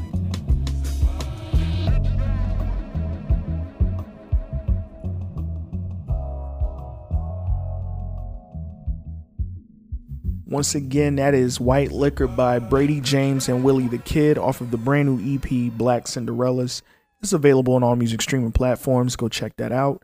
Once 10.52 10.74
again, 10.74 11.16
that 11.16 11.32
is 11.32 11.58
White 11.58 11.92
Liquor 11.92 12.26
by 12.26 12.58
Brady 12.58 13.00
James 13.00 13.48
and 13.48 13.64
Willie 13.64 13.88
the 13.88 13.96
Kid 13.96 14.36
off 14.36 14.60
of 14.60 14.70
the 14.70 14.76
brand 14.76 15.08
new 15.08 15.36
EP 15.36 15.72
Black 15.72 16.04
Cinderellas. 16.04 16.82
It's 17.22 17.32
available 17.32 17.72
on 17.72 17.82
all 17.82 17.96
music 17.96 18.20
streaming 18.20 18.52
platforms. 18.52 19.16
Go 19.16 19.30
check 19.30 19.56
that 19.56 19.72
out. 19.72 20.02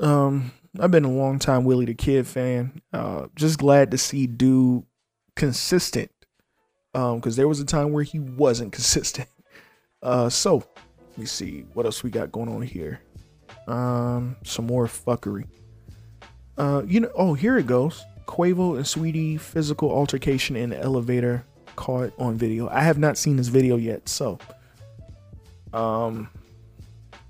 Um, 0.00 0.50
I've 0.80 0.90
been 0.90 1.04
a 1.04 1.12
long 1.12 1.38
time 1.38 1.62
Willie 1.62 1.84
the 1.84 1.94
Kid 1.94 2.26
fan. 2.26 2.82
Uh, 2.92 3.28
just 3.36 3.60
glad 3.60 3.92
to 3.92 3.98
see 3.98 4.26
dude 4.26 4.82
consistent. 5.36 6.10
Um, 6.92 7.20
because 7.20 7.36
there 7.36 7.46
was 7.46 7.60
a 7.60 7.64
time 7.64 7.92
where 7.92 8.02
he 8.02 8.18
wasn't 8.18 8.72
consistent. 8.72 9.28
Uh, 10.02 10.28
so 10.28 10.64
let 11.10 11.18
me 11.18 11.26
see 11.26 11.66
what 11.72 11.86
else 11.86 12.02
we 12.02 12.10
got 12.10 12.32
going 12.32 12.48
on 12.48 12.62
here. 12.62 13.00
Um, 13.68 14.34
some 14.42 14.66
more 14.66 14.86
fuckery. 14.86 15.46
Uh, 16.58 16.82
you 16.84 16.98
know, 16.98 17.12
oh, 17.14 17.34
here 17.34 17.56
it 17.58 17.68
goes. 17.68 18.04
Quavo 18.26 18.76
and 18.76 18.86
Sweetie 18.86 19.36
physical 19.36 19.90
altercation 19.90 20.56
in 20.56 20.72
elevator 20.72 21.44
caught 21.76 22.12
on 22.18 22.36
video. 22.36 22.68
I 22.68 22.80
have 22.80 22.98
not 22.98 23.18
seen 23.18 23.36
this 23.36 23.48
video 23.48 23.76
yet, 23.76 24.08
so 24.08 24.38
um 25.72 26.28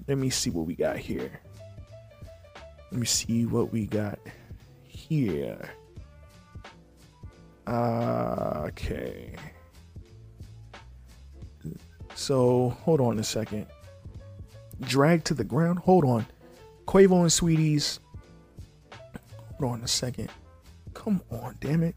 let 0.07 0.19
me 0.19 0.31
see 0.31 0.51
what 0.51 0.67
we 0.67 0.75
got 0.75 0.99
here. 0.99 1.41
Let 2.91 3.01
me 3.01 3.07
see 3.07 3.47
what 3.47 3.73
we 3.73 3.87
got 3.87 4.19
here. 4.83 5.71
Uh, 7.67 8.65
okay. 8.67 9.35
So, 12.15 12.77
hold 12.83 13.01
on 13.01 13.19
a 13.19 13.25
second. 13.25 13.67
Drag 14.83 15.25
to 15.25 15.35
the 15.35 15.45
ground. 15.45 15.79
Hold 15.81 16.05
on. 16.05 16.27
Quavo 16.87 17.23
and 17.23 17.33
Sweetie's. 17.33 18.01
Hold 19.59 19.73
on 19.73 19.83
a 19.83 19.89
second. 19.89 20.29
Come 20.95 21.21
on, 21.31 21.57
damn 21.61 21.83
it. 21.83 21.95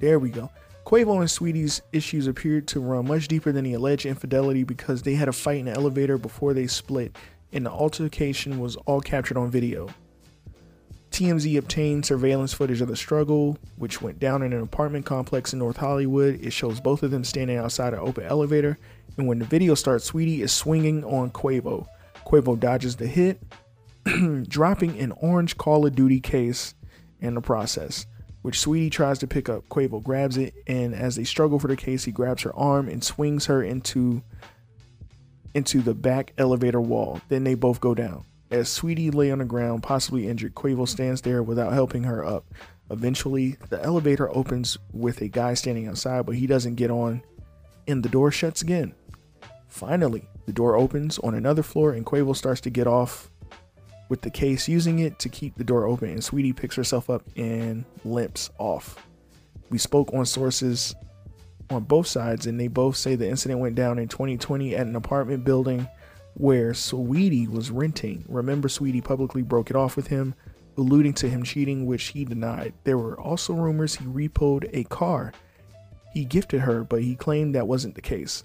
There 0.00 0.18
we 0.18 0.30
go. 0.30 0.50
Quavo 0.84 1.20
and 1.20 1.30
Sweetie's 1.30 1.82
issues 1.92 2.26
appeared 2.26 2.66
to 2.68 2.80
run 2.80 3.06
much 3.06 3.28
deeper 3.28 3.52
than 3.52 3.64
the 3.64 3.74
alleged 3.74 4.06
infidelity 4.06 4.64
because 4.64 5.02
they 5.02 5.14
had 5.14 5.28
a 5.28 5.32
fight 5.32 5.60
in 5.60 5.66
the 5.66 5.72
elevator 5.72 6.18
before 6.18 6.52
they 6.52 6.66
split, 6.66 7.16
and 7.52 7.66
the 7.66 7.70
altercation 7.70 8.58
was 8.58 8.76
all 8.76 9.00
captured 9.00 9.36
on 9.36 9.50
video. 9.50 9.88
TMZ 11.12 11.58
obtained 11.58 12.06
surveillance 12.06 12.52
footage 12.52 12.80
of 12.80 12.88
the 12.88 12.96
struggle, 12.96 13.58
which 13.76 14.00
went 14.00 14.18
down 14.18 14.42
in 14.42 14.52
an 14.52 14.62
apartment 14.62 15.04
complex 15.04 15.52
in 15.52 15.58
North 15.58 15.76
Hollywood. 15.76 16.42
It 16.42 16.52
shows 16.52 16.80
both 16.80 17.02
of 17.02 17.10
them 17.10 17.24
standing 17.24 17.56
outside 17.56 17.92
an 17.92 18.00
open 18.00 18.24
elevator, 18.24 18.78
and 19.16 19.26
when 19.26 19.38
the 19.38 19.44
video 19.44 19.74
starts, 19.74 20.06
Sweetie 20.06 20.42
is 20.42 20.52
swinging 20.52 21.04
on 21.04 21.30
Quavo. 21.30 21.86
Quavo 22.26 22.58
dodges 22.58 22.96
the 22.96 23.06
hit, 23.06 23.42
dropping 24.48 24.98
an 24.98 25.12
orange 25.18 25.58
Call 25.58 25.84
of 25.84 25.94
Duty 25.94 26.20
case 26.20 26.74
in 27.20 27.34
the 27.34 27.40
process, 27.40 28.06
which 28.42 28.60
Sweetie 28.60 28.90
tries 28.90 29.18
to 29.20 29.26
pick 29.26 29.48
up. 29.48 29.68
Quavo 29.68 30.02
grabs 30.02 30.36
it, 30.36 30.54
and 30.66 30.94
as 30.94 31.16
they 31.16 31.24
struggle 31.24 31.58
for 31.58 31.68
the 31.68 31.76
case, 31.76 32.04
he 32.04 32.12
grabs 32.12 32.42
her 32.42 32.54
arm 32.56 32.88
and 32.88 33.02
swings 33.02 33.46
her 33.46 33.62
into 33.62 34.22
into 35.52 35.80
the 35.80 35.94
back 35.94 36.32
elevator 36.38 36.80
wall. 36.80 37.20
Then 37.28 37.44
they 37.44 37.54
both 37.54 37.80
go 37.80 37.94
down. 37.94 38.24
As 38.50 38.68
Sweetie 38.68 39.10
lay 39.10 39.30
on 39.30 39.38
the 39.38 39.44
ground, 39.44 39.82
possibly 39.82 40.28
injured, 40.28 40.54
Quavo 40.54 40.86
stands 40.86 41.20
there 41.22 41.42
without 41.42 41.72
helping 41.72 42.04
her 42.04 42.24
up. 42.24 42.44
Eventually, 42.90 43.56
the 43.68 43.80
elevator 43.82 44.28
opens 44.36 44.76
with 44.92 45.20
a 45.20 45.28
guy 45.28 45.54
standing 45.54 45.86
outside, 45.86 46.26
but 46.26 46.34
he 46.34 46.46
doesn't 46.46 46.74
get 46.74 46.90
on, 46.90 47.22
and 47.86 48.02
the 48.02 48.08
door 48.08 48.32
shuts 48.32 48.62
again. 48.62 48.94
Finally, 49.68 50.28
the 50.46 50.52
door 50.52 50.76
opens 50.76 51.18
on 51.20 51.34
another 51.34 51.62
floor, 51.62 51.92
and 51.92 52.04
Quavo 52.04 52.34
starts 52.34 52.60
to 52.62 52.70
get 52.70 52.88
off 52.88 53.30
with 54.10 54.20
the 54.20 54.30
case, 54.30 54.68
using 54.68 54.98
it 54.98 55.18
to 55.20 55.30
keep 55.30 55.54
the 55.56 55.64
door 55.64 55.86
open, 55.86 56.10
and 56.10 56.22
Sweetie 56.22 56.52
picks 56.52 56.76
herself 56.76 57.08
up 57.08 57.22
and 57.36 57.86
limps 58.04 58.50
off. 58.58 58.96
We 59.70 59.78
spoke 59.78 60.12
on 60.12 60.26
sources 60.26 60.94
on 61.70 61.84
both 61.84 62.06
sides, 62.06 62.46
and 62.46 62.60
they 62.60 62.68
both 62.68 62.96
say 62.96 63.14
the 63.14 63.28
incident 63.28 63.60
went 63.60 63.76
down 63.76 63.98
in 63.98 64.08
2020 64.08 64.76
at 64.76 64.86
an 64.86 64.96
apartment 64.96 65.44
building 65.44 65.88
where 66.34 66.74
Sweetie 66.74 67.48
was 67.48 67.70
renting. 67.70 68.26
Remember, 68.28 68.68
Sweetie 68.68 69.00
publicly 69.00 69.40
broke 69.40 69.70
it 69.70 69.76
off 69.76 69.96
with 69.96 70.08
him, 70.08 70.34
alluding 70.76 71.14
to 71.14 71.30
him 71.30 71.42
cheating, 71.42 71.86
which 71.86 72.08
he 72.08 72.26
denied. 72.26 72.74
There 72.84 72.98
were 72.98 73.18
also 73.18 73.54
rumors 73.54 73.94
he 73.94 74.04
repoed 74.04 74.68
a 74.74 74.84
car 74.84 75.32
he 76.12 76.24
gifted 76.24 76.62
her, 76.62 76.82
but 76.84 77.02
he 77.02 77.14
claimed 77.14 77.54
that 77.54 77.68
wasn't 77.68 77.94
the 77.94 78.00
case. 78.00 78.44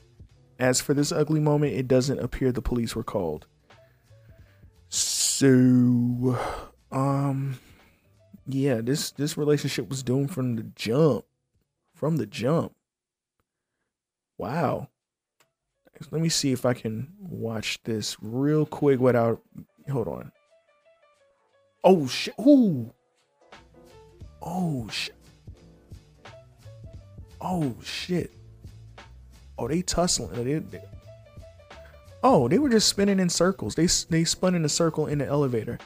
As 0.59 0.79
for 0.79 0.93
this 0.93 1.11
ugly 1.11 1.39
moment, 1.39 1.73
it 1.73 1.87
doesn't 1.87 2.19
appear 2.19 2.51
the 2.51 2.61
police 2.61 2.95
were 2.95 3.03
called. 3.03 3.47
So, 5.37 6.37
um, 6.93 7.59
yeah, 8.47 8.79
this 8.79 9.11
this 9.11 9.35
relationship 9.35 9.89
was 9.89 10.01
doomed 10.01 10.31
from 10.31 10.55
the 10.55 10.63
jump. 10.63 11.25
From 11.93 12.15
the 12.15 12.25
jump. 12.25 12.73
Wow. 14.37 14.87
Let 16.09 16.21
me 16.21 16.29
see 16.29 16.53
if 16.53 16.65
I 16.65 16.73
can 16.73 17.11
watch 17.19 17.83
this 17.83 18.15
real 18.21 18.65
quick 18.65 19.01
without. 19.01 19.41
Hold 19.91 20.07
on. 20.07 20.31
Oh 21.83 22.07
shit! 22.07 22.33
Ooh. 22.39 22.93
Oh 24.41 24.87
shit! 24.89 25.15
Oh 27.41 27.75
shit! 27.83 28.31
Oh, 29.57 29.67
they 29.67 29.81
tussling. 29.81 30.31
They, 30.45 30.59
they, 30.59 30.81
oh, 32.25 32.47
they 32.47 32.57
were 32.57 32.69
just 32.69 32.89
spinning 32.89 33.19
in 33.19 33.29
circles. 33.29 33.75
They 33.75 33.85
they 34.09 34.23
spun 34.23 34.55
in 34.55 34.65
a 34.65 34.69
circle 34.69 35.05
in 35.05 35.19
the 35.19 35.27
elevator. 35.27 35.77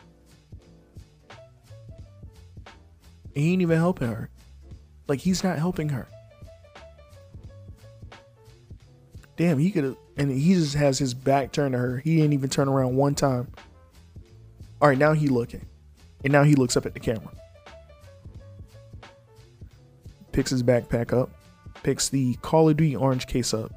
He 3.35 3.51
ain't 3.51 3.61
even 3.61 3.77
helping 3.77 4.07
her. 4.07 4.29
Like 5.07 5.19
he's 5.19 5.43
not 5.43 5.59
helping 5.59 5.89
her. 5.89 6.07
Damn, 9.35 9.59
he 9.59 9.69
could 9.69 9.83
have, 9.83 9.97
and 10.17 10.31
he 10.31 10.53
just 10.53 10.75
has 10.75 10.97
his 10.97 11.13
back 11.13 11.51
turned 11.51 11.73
to 11.73 11.77
her. 11.77 11.97
He 11.97 12.15
didn't 12.15 12.33
even 12.33 12.49
turn 12.49 12.69
around 12.69 12.95
one 12.95 13.15
time. 13.15 13.51
All 14.81 14.87
right, 14.87 14.97
now 14.97 15.11
he 15.11 15.27
looking, 15.27 15.65
and 16.23 16.31
now 16.31 16.43
he 16.43 16.55
looks 16.55 16.77
up 16.77 16.85
at 16.85 16.93
the 16.93 16.99
camera. 17.01 17.31
Picks 20.31 20.51
his 20.51 20.63
backpack 20.63 21.11
up, 21.11 21.31
picks 21.83 22.07
the 22.07 22.35
Call 22.35 22.69
of 22.69 22.77
Duty 22.77 22.95
orange 22.95 23.27
case 23.27 23.53
up. 23.53 23.71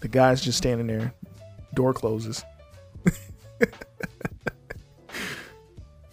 The 0.00 0.08
guy's 0.08 0.40
just 0.40 0.58
standing 0.58 0.86
there. 0.86 1.14
Door 1.74 1.94
closes. 1.94 2.44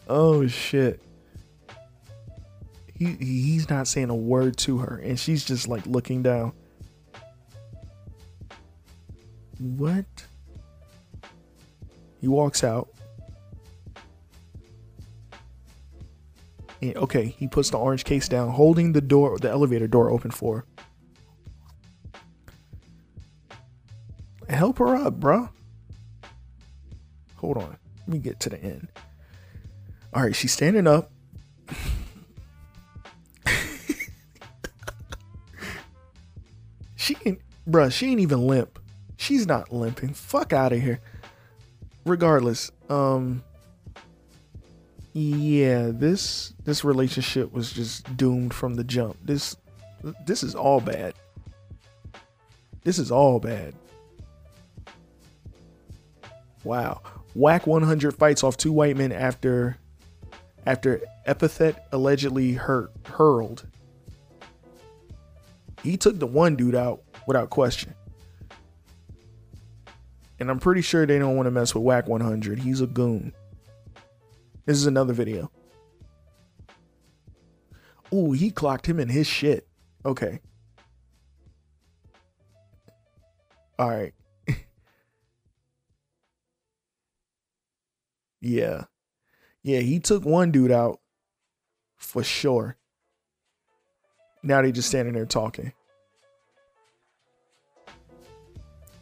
oh 0.07 0.47
shit. 0.47 1.01
He 2.93 3.13
he's 3.19 3.69
not 3.69 3.87
saying 3.87 4.09
a 4.09 4.15
word 4.15 4.57
to 4.59 4.79
her 4.79 4.97
and 4.97 5.19
she's 5.19 5.43
just 5.45 5.67
like 5.67 5.85
looking 5.85 6.23
down. 6.23 6.53
What? 9.59 10.05
He 12.21 12.27
walks 12.27 12.63
out. 12.63 12.89
And, 16.81 16.97
okay, 16.97 17.35
he 17.37 17.47
puts 17.47 17.69
the 17.69 17.77
orange 17.77 18.03
case 18.03 18.27
down, 18.27 18.49
holding 18.49 18.91
the 18.93 19.01
door, 19.01 19.37
the 19.39 19.49
elevator 19.49 19.87
door 19.87 20.09
open 20.09 20.31
for 20.31 20.57
her. 20.57 20.65
Help 24.55 24.79
her 24.79 24.95
up, 24.95 25.19
bro. 25.19 25.49
Hold 27.35 27.57
on. 27.57 27.75
Let 27.99 28.07
me 28.07 28.19
get 28.19 28.39
to 28.39 28.49
the 28.49 28.57
end. 28.63 28.87
All 30.13 30.23
right, 30.23 30.33
she's 30.33 30.53
standing 30.53 30.87
up. 30.87 31.11
she 36.95 37.17
ain't, 37.25 37.41
bruh, 37.69 37.91
she 37.91 38.11
ain't 38.11 38.21
even 38.21 38.47
limp. 38.47 38.79
She's 39.17 39.45
not 39.45 39.73
limping. 39.73 40.13
Fuck 40.13 40.53
out 40.53 40.71
of 40.71 40.81
here. 40.81 41.01
Regardless, 42.05 42.71
um, 42.89 43.43
yeah, 45.11 45.89
this 45.91 46.53
this 46.63 46.85
relationship 46.85 47.51
was 47.51 47.73
just 47.73 48.15
doomed 48.15 48.53
from 48.53 48.75
the 48.75 48.85
jump. 48.85 49.17
This 49.21 49.57
this 50.25 50.43
is 50.43 50.55
all 50.55 50.79
bad. 50.79 51.13
This 52.83 52.99
is 52.99 53.11
all 53.11 53.39
bad. 53.39 53.73
Wow. 56.65 57.01
Wack 57.35 57.67
100 57.67 58.15
fights 58.15 58.43
off 58.43 58.57
two 58.57 58.73
white 58.73 58.97
men 58.97 59.11
after 59.11 59.77
after 60.65 60.99
epithet 61.25 61.87
allegedly 61.91 62.53
hurt 62.53 62.91
hurled. 63.05 63.67
He 65.83 65.95
took 65.95 66.17
the 66.17 66.25
one 66.25 66.55
dude 66.55 66.75
out 66.75 67.03
without 67.27 67.51
question. 67.51 67.93
And 70.39 70.49
I'm 70.49 70.59
pretty 70.59 70.81
sure 70.81 71.05
they 71.05 71.19
don't 71.19 71.35
want 71.35 71.45
to 71.47 71.51
mess 71.51 71.75
with 71.75 71.83
Wack 71.83 72.07
100. 72.07 72.59
He's 72.59 72.81
a 72.81 72.87
goon. 72.87 73.31
This 74.65 74.77
is 74.77 74.87
another 74.87 75.13
video. 75.13 75.51
Ooh, 78.11 78.31
he 78.31 78.49
clocked 78.49 78.87
him 78.87 78.99
in 78.99 79.09
his 79.09 79.27
shit. 79.27 79.67
Okay. 80.03 80.39
All 83.77 83.89
right. 83.89 84.13
Yeah. 88.45 88.83
Yeah, 89.63 89.79
he 89.79 89.99
took 89.99 90.23
one 90.23 90.51
dude 90.51 90.71
out 90.71 90.99
for 91.97 92.23
sure. 92.23 92.77
Now 94.43 94.61
they 94.61 94.71
just 94.71 94.87
standing 94.87 95.15
there 95.15 95.25
talking. 95.25 95.73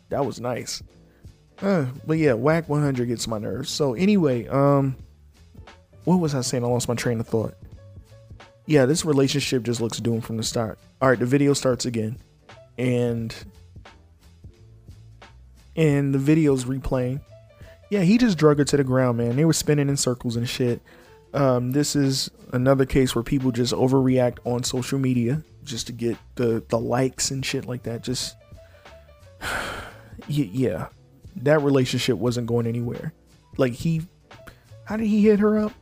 That 0.08 0.26
was 0.26 0.40
nice. 0.40 0.82
Uh, 1.62 1.88
but 2.08 2.18
yeah, 2.18 2.34
Wack 2.34 2.70
100 2.70 3.06
gets 3.06 3.28
my 3.28 3.38
nerves. 3.38 3.70
So 3.70 3.96
anyway, 3.96 4.48
um, 4.48 4.96
what 6.06 6.22
was 6.22 6.34
I 6.36 6.42
saying? 6.42 6.64
I 6.64 6.68
lost 6.68 6.88
my 6.88 6.96
train 6.96 7.20
of 7.20 7.28
thought. 7.28 7.56
Yeah, 8.66 8.86
this 8.86 9.04
relationship 9.04 9.64
just 9.64 9.82
looks 9.82 9.98
doomed 9.98 10.24
from 10.24 10.38
the 10.38 10.44
start. 10.44 10.80
All 11.02 11.10
right, 11.10 11.20
the 11.20 11.26
video 11.26 11.54
starts 11.54 11.86
again, 11.86 12.18
and 12.78 13.36
and 15.76 16.16
the 16.16 16.20
video's 16.20 16.64
replaying. 16.64 17.20
Yeah, 17.94 18.02
he 18.02 18.18
just 18.18 18.40
drug 18.40 18.58
her 18.58 18.66
to 18.66 18.76
the 18.78 18.84
ground, 18.84 19.20
man. 19.20 19.36
They 19.36 19.46
were 19.46 19.54
spinning 19.54 19.88
in 19.88 19.98
circles 19.98 20.36
and 20.36 20.50
shit. 20.50 20.82
Um, 21.32 21.74
this 21.74 21.96
is 21.96 22.32
another 22.52 22.88
case 22.88 23.14
where 23.14 23.22
people 23.22 23.52
just 23.52 23.72
overreact 23.72 24.40
on 24.46 24.64
social 24.64 24.98
media 24.98 25.44
just 25.64 25.86
to 25.86 25.94
get 25.94 26.18
the 26.34 26.64
the 26.70 26.80
likes 26.80 27.30
and 27.30 27.46
shit 27.46 27.68
like 27.68 27.84
that. 27.84 28.02
Just 28.02 28.36
yeah, 30.28 30.88
that 31.36 31.62
relationship 31.62 32.18
wasn't 32.18 32.48
going 32.48 32.66
anywhere. 32.66 33.14
Like 33.58 33.74
he, 33.74 34.02
how 34.86 34.98
did 34.98 35.06
he 35.06 35.22
hit 35.22 35.38
her 35.38 35.60
up? 35.60 35.74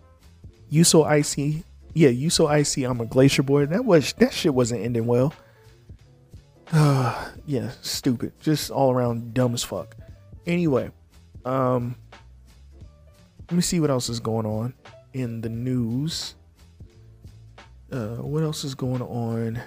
You 0.68 0.84
so 0.84 1.06
icy, 1.06 1.64
yeah. 1.94 2.10
You 2.10 2.30
so 2.30 2.46
icy. 2.48 2.84
I'm 2.84 3.00
a 3.00 3.06
glacier 3.06 3.44
boy. 3.44 3.68
That 3.68 3.86
was 3.86 4.12
that 4.18 4.34
shit 4.34 4.54
wasn't 4.54 4.84
ending 4.84 5.08
well. 5.08 5.34
Uh, 6.74 7.30
yeah, 7.46 7.72
stupid. 7.82 8.34
Just 8.42 8.70
all 8.70 8.92
around 8.92 9.34
dumb 9.34 9.54
as 9.54 9.64
fuck. 9.64 9.96
Anyway, 10.46 10.92
um, 11.46 11.96
let 13.50 13.56
me 13.56 13.62
see 13.62 13.80
what 13.80 13.90
else 13.90 14.10
is 14.10 14.20
going 14.20 14.46
on 14.46 14.74
in 15.14 15.42
the 15.42 15.50
news. 15.50 16.36
Uh, 17.92 18.16
what 18.18 18.44
else 18.44 18.64
is 18.64 18.76
going 18.76 19.02
on? 19.02 19.62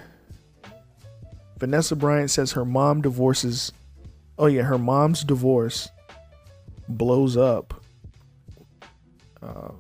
Vanessa 1.59 1.95
Bryant 1.95 2.31
says 2.31 2.53
her 2.53 2.65
mom 2.65 3.03
divorces. 3.03 3.73
Oh 4.39 4.47
yeah, 4.47 4.63
her 4.63 4.79
mom's 4.79 5.23
divorce 5.23 5.89
blows 6.89 7.37
up. 7.37 7.83
Uh, 9.43 9.73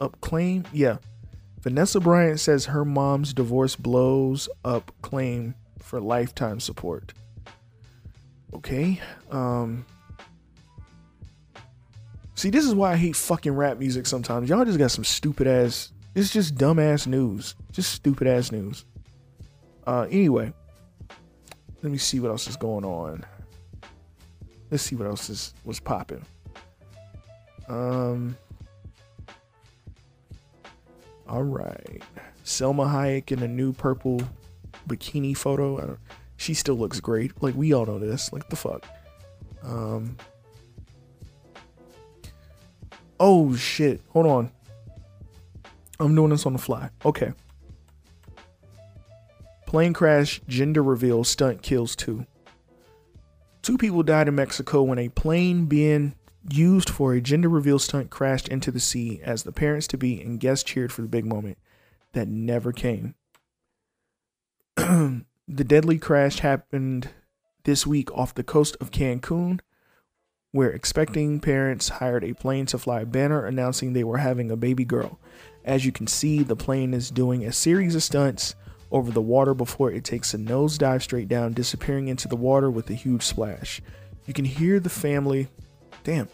up 0.00 0.20
claim, 0.20 0.64
yeah. 0.72 0.98
Vanessa 1.60 1.98
Bryant 1.98 2.40
says 2.40 2.66
her 2.66 2.84
mom's 2.84 3.32
divorce 3.32 3.74
blows 3.74 4.48
up 4.64 4.92
claim 5.02 5.54
for 5.80 6.00
lifetime 6.00 6.60
support. 6.60 7.12
Okay. 8.54 9.00
Um 9.30 9.84
See, 12.34 12.50
this 12.50 12.64
is 12.64 12.74
why 12.74 12.92
I 12.92 12.96
hate 12.96 13.16
fucking 13.16 13.52
rap 13.52 13.78
music 13.78 14.06
sometimes. 14.06 14.48
Y'all 14.48 14.64
just 14.64 14.78
got 14.78 14.90
some 14.90 15.04
stupid 15.04 15.46
ass 15.46 15.92
it's 16.14 16.32
just 16.32 16.54
dumb 16.54 16.78
ass 16.78 17.06
news. 17.06 17.56
Just 17.72 17.92
stupid 17.92 18.28
ass 18.28 18.52
news. 18.52 18.84
Uh 19.86 20.06
anyway. 20.10 20.52
Let 21.82 21.92
me 21.92 21.98
see 21.98 22.20
what 22.20 22.30
else 22.30 22.46
is 22.46 22.56
going 22.56 22.84
on. 22.84 23.24
Let's 24.70 24.84
see 24.84 24.94
what 24.96 25.08
else 25.08 25.28
is 25.28 25.54
was 25.64 25.80
popping. 25.80 26.24
Um 27.68 28.36
all 31.26 31.42
right. 31.42 32.02
Salma 32.44 32.86
Hayek 32.86 33.32
in 33.32 33.42
a 33.42 33.48
new 33.48 33.72
purple 33.72 34.22
bikini 34.86 35.36
photo. 35.36 35.98
she 36.36 36.54
still 36.54 36.76
looks 36.76 37.00
great. 37.00 37.42
Like 37.42 37.56
we 37.56 37.72
all 37.72 37.86
know 37.86 37.98
this. 37.98 38.32
Like 38.32 38.48
the 38.50 38.56
fuck. 38.56 38.86
Um. 39.62 40.16
Oh 43.26 43.54
shit. 43.54 44.02
Hold 44.10 44.26
on. 44.26 44.52
I'm 45.98 46.14
doing 46.14 46.28
this 46.28 46.44
on 46.44 46.52
the 46.52 46.58
fly. 46.58 46.90
Okay. 47.06 47.32
Plane 49.64 49.94
crash, 49.94 50.42
gender 50.46 50.82
reveal, 50.82 51.24
stunt 51.24 51.62
kills 51.62 51.96
two. 51.96 52.26
Two 53.62 53.78
people 53.78 54.02
died 54.02 54.28
in 54.28 54.34
Mexico 54.34 54.82
when 54.82 54.98
a 54.98 55.08
plane 55.08 55.64
being 55.64 56.14
used 56.50 56.90
for 56.90 57.14
a 57.14 57.20
gender 57.22 57.48
reveal 57.48 57.78
stunt 57.78 58.10
crashed 58.10 58.48
into 58.48 58.70
the 58.70 58.78
sea 58.78 59.22
as 59.24 59.44
the 59.44 59.52
parents 59.52 59.86
to 59.86 59.96
be 59.96 60.20
and 60.20 60.38
guests 60.38 60.62
cheered 60.62 60.92
for 60.92 61.00
the 61.00 61.08
big 61.08 61.24
moment 61.24 61.56
that 62.12 62.28
never 62.28 62.72
came. 62.72 63.14
the 64.76 65.24
deadly 65.48 65.96
crash 65.96 66.40
happened 66.40 67.08
this 67.62 67.86
week 67.86 68.12
off 68.12 68.34
the 68.34 68.44
coast 68.44 68.76
of 68.82 68.90
Cancun, 68.90 69.60
where 70.54 70.70
expecting 70.70 71.40
parents 71.40 71.88
hired 71.88 72.22
a 72.22 72.32
plane 72.32 72.64
to 72.64 72.78
fly 72.78 73.00
a 73.00 73.04
banner 73.04 73.44
announcing 73.44 73.92
they 73.92 74.04
were 74.04 74.18
having 74.18 74.52
a 74.52 74.56
baby 74.56 74.84
girl. 74.84 75.18
As 75.64 75.84
you 75.84 75.90
can 75.90 76.06
see, 76.06 76.44
the 76.44 76.54
plane 76.54 76.94
is 76.94 77.10
doing 77.10 77.44
a 77.44 77.52
series 77.52 77.96
of 77.96 78.04
stunts 78.04 78.54
over 78.92 79.10
the 79.10 79.20
water 79.20 79.52
before 79.52 79.90
it 79.90 80.04
takes 80.04 80.32
a 80.32 80.38
nosedive 80.38 81.02
straight 81.02 81.26
down, 81.26 81.54
disappearing 81.54 82.06
into 82.06 82.28
the 82.28 82.36
water 82.36 82.70
with 82.70 82.88
a 82.88 82.94
huge 82.94 83.24
splash. 83.24 83.82
You 84.26 84.32
can 84.32 84.44
hear 84.44 84.78
the 84.78 84.88
family 84.88 85.48
Damn. 86.04 86.28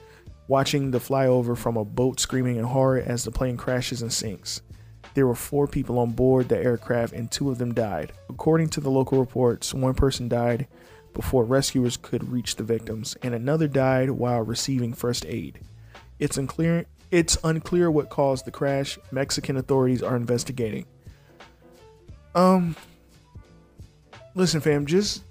Watching 0.48 0.90
the 0.90 0.98
flyover 0.98 1.56
from 1.56 1.78
a 1.78 1.85
boat 1.87 2.20
screaming 2.20 2.56
in 2.56 2.64
horror 2.64 2.98
as 2.98 3.24
the 3.24 3.30
plane 3.30 3.56
crashes 3.56 4.02
and 4.02 4.12
sinks. 4.12 4.61
There 5.14 5.26
were 5.26 5.35
four 5.35 5.66
people 5.66 5.98
on 5.98 6.11
board 6.11 6.50
the 6.50 6.59
aircraft 6.59 7.14
and 7.14 7.30
two 7.30 7.50
of 7.50 7.56
them 7.56 7.72
died. 7.72 8.12
According 8.28 8.68
to 8.70 8.83
the 8.83 8.90
local 8.90 9.18
reports, 9.18 9.72
one 9.72 9.94
person 9.94 10.28
died 10.28 10.68
before 11.12 11.44
rescuers 11.44 11.96
could 11.96 12.31
reach 12.31 12.57
the 12.57 12.62
victims, 12.62 13.16
and 13.23 13.35
another 13.35 13.68
died 13.68 14.11
while 14.11 14.42
receiving 14.42 14.92
first 14.94 15.27
aid. 15.27 15.61
It's 16.18 16.37
unclear 16.37 16.87
it's 17.11 17.37
unclear 17.42 17.90
what 17.90 18.09
caused 18.09 18.44
the 18.44 18.53
crash. 18.53 18.99
Mexican 19.11 19.57
authorities 19.57 20.03
are 20.03 20.16
investigating. 20.16 20.87
Um 22.35 22.77
listen 24.35 24.61
fam, 24.61 24.87
just 24.87 25.25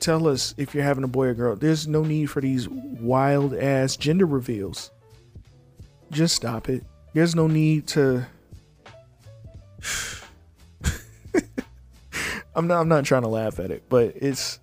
tell 0.00 0.28
us 0.28 0.54
if 0.58 0.74
you're 0.74 0.84
having 0.84 1.04
a 1.04 1.08
boy 1.08 1.28
or 1.28 1.34
girl. 1.34 1.56
There's 1.56 1.88
no 1.88 2.02
need 2.02 2.26
for 2.26 2.40
these 2.40 2.68
wild 2.68 3.54
ass 3.54 3.96
gender 3.96 4.26
reveals. 4.26 4.90
Just 6.10 6.34
stop 6.34 6.68
it. 6.68 6.84
There's 7.14 7.34
no 7.34 7.46
need 7.46 7.86
to. 7.88 8.26
I'm 12.54 12.66
not. 12.66 12.80
I'm 12.80 12.88
not 12.88 13.06
trying 13.06 13.22
to 13.22 13.28
laugh 13.28 13.58
at 13.58 13.70
it, 13.70 13.84
but 13.88 14.14
it's 14.16 14.60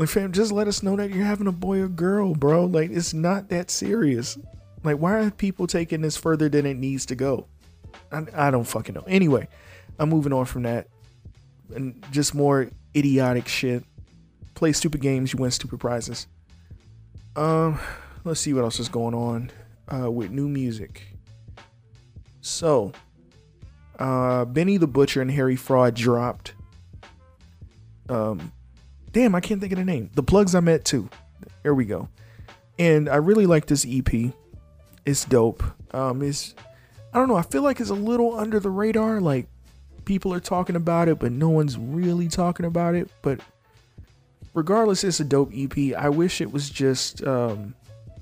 Like, 0.00 0.08
fam, 0.08 0.32
just 0.32 0.50
let 0.50 0.66
us 0.66 0.82
know 0.82 0.96
that 0.96 1.10
you're 1.10 1.26
having 1.26 1.46
a 1.46 1.52
boy 1.52 1.80
or 1.80 1.88
girl, 1.88 2.34
bro. 2.34 2.64
Like, 2.64 2.90
it's 2.90 3.12
not 3.12 3.50
that 3.50 3.70
serious. 3.70 4.38
Like, 4.82 4.96
why 4.96 5.16
are 5.16 5.30
people 5.30 5.66
taking 5.66 6.00
this 6.00 6.16
further 6.16 6.48
than 6.48 6.64
it 6.64 6.78
needs 6.78 7.04
to 7.04 7.14
go? 7.14 7.48
I, 8.10 8.22
I 8.34 8.50
don't 8.50 8.64
fucking 8.64 8.94
know. 8.94 9.04
Anyway, 9.06 9.46
I'm 9.98 10.08
moving 10.08 10.32
on 10.32 10.46
from 10.46 10.62
that. 10.62 10.88
And 11.74 12.02
just 12.10 12.34
more 12.34 12.70
idiotic 12.96 13.46
shit. 13.46 13.84
Play 14.54 14.72
stupid 14.72 15.02
games, 15.02 15.34
you 15.34 15.38
win 15.38 15.50
stupid 15.50 15.78
prizes. 15.80 16.26
Um, 17.36 17.78
let's 18.24 18.40
see 18.40 18.54
what 18.54 18.64
else 18.64 18.80
is 18.80 18.88
going 18.88 19.14
on 19.14 19.50
uh, 19.94 20.10
with 20.10 20.30
new 20.30 20.48
music. 20.48 21.08
So, 22.40 22.92
uh, 23.98 24.46
Benny 24.46 24.78
the 24.78 24.86
Butcher 24.86 25.20
and 25.20 25.30
Harry 25.30 25.56
Fraud 25.56 25.92
dropped. 25.92 26.54
Um, 28.08 28.50
damn, 29.12 29.34
I 29.34 29.40
can't 29.40 29.60
think 29.60 29.72
of 29.72 29.78
the 29.78 29.84
name. 29.84 30.10
The 30.14 30.22
plugs 30.22 30.54
I 30.54 30.60
met 30.60 30.84
too. 30.84 31.08
There 31.62 31.74
we 31.74 31.84
go. 31.84 32.08
And 32.78 33.08
I 33.08 33.16
really 33.16 33.46
like 33.46 33.66
this 33.66 33.86
EP. 33.88 34.32
It's 35.04 35.24
dope. 35.24 35.62
Um, 35.92 36.22
it's 36.22 36.54
I 37.12 37.18
don't 37.18 37.28
know. 37.28 37.36
I 37.36 37.42
feel 37.42 37.62
like 37.62 37.80
it's 37.80 37.90
a 37.90 37.94
little 37.94 38.38
under 38.38 38.60
the 38.60 38.70
radar. 38.70 39.20
Like 39.20 39.48
people 40.04 40.32
are 40.32 40.40
talking 40.40 40.76
about 40.76 41.08
it, 41.08 41.18
but 41.18 41.32
no 41.32 41.48
one's 41.48 41.76
really 41.76 42.28
talking 42.28 42.66
about 42.66 42.94
it. 42.94 43.10
But 43.22 43.40
regardless, 44.54 45.04
it's 45.04 45.20
a 45.20 45.24
dope 45.24 45.52
EP. 45.54 45.94
I 45.96 46.08
wish 46.08 46.40
it 46.40 46.52
was 46.52 46.70
just 46.70 47.22
um, 47.26 47.74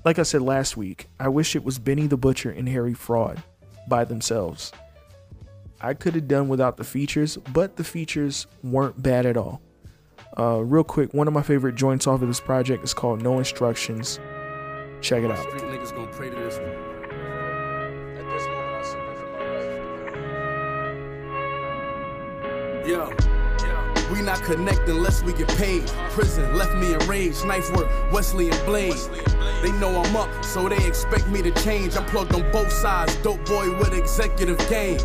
like 0.03 0.19
I 0.19 0.23
said 0.23 0.41
last 0.41 0.77
week. 0.77 1.07
I 1.19 1.27
wish 1.27 1.55
it 1.55 1.63
was 1.63 1.77
Benny 1.79 2.07
the 2.07 2.17
Butcher 2.17 2.51
and 2.51 2.67
Harry 2.67 2.93
Fraud 2.93 3.41
by 3.87 4.05
themselves. 4.05 4.71
I 5.81 5.93
could 5.93 6.15
have 6.15 6.27
done 6.27 6.49
without 6.49 6.77
the 6.77 6.83
features, 6.83 7.37
but 7.37 7.77
the 7.77 7.83
features 7.83 8.47
weren't 8.63 9.01
bad 9.01 9.25
at 9.25 9.37
all. 9.37 9.61
Uh, 10.39 10.63
real 10.63 10.85
quick, 10.85 11.13
one 11.13 11.27
of 11.27 11.33
my 11.33 11.41
favorite 11.41 11.75
joints 11.75 12.07
off 12.07 12.21
of 12.21 12.27
this 12.29 12.39
project 12.39 12.81
is 12.81 12.93
called 12.93 13.21
No 13.21 13.39
Instructions. 13.39 14.21
Check 15.01 15.23
it 15.23 15.31
out. 15.31 15.39
Street 15.49 15.63
niggas 15.63 15.93
gonna 15.93 16.07
pray 16.13 16.29
to 16.29 16.35
this 16.37 16.57
one. 16.57 16.69
At 18.17 18.23
this 18.31 18.47
moment, 18.47 18.73
I 18.73 18.81
submit 18.83 19.17
for 19.17 19.27
my 19.35 19.43
life. 22.77 22.87
Yo, 22.87 24.13
we 24.13 24.21
not 24.21 24.41
connect 24.43 24.87
unless 24.87 25.21
we 25.23 25.33
get 25.33 25.49
paid. 25.57 25.85
Prison 26.11 26.55
left 26.55 26.73
me 26.77 26.93
enraged. 26.93 27.45
Knife 27.45 27.69
work, 27.75 27.89
Wesley 28.13 28.49
and 28.49 28.65
Blade. 28.65 28.95
They 29.61 29.73
know 29.73 30.01
I'm 30.01 30.15
up, 30.15 30.45
so 30.45 30.69
they 30.69 30.87
expect 30.87 31.27
me 31.27 31.41
to 31.41 31.51
change. 31.63 31.97
I'm 31.97 32.05
plugged 32.05 32.33
on 32.33 32.49
both 32.53 32.71
sides. 32.71 33.13
Dope 33.17 33.43
boy 33.45 33.77
with 33.77 33.93
executive 33.93 34.57
game. 34.69 34.99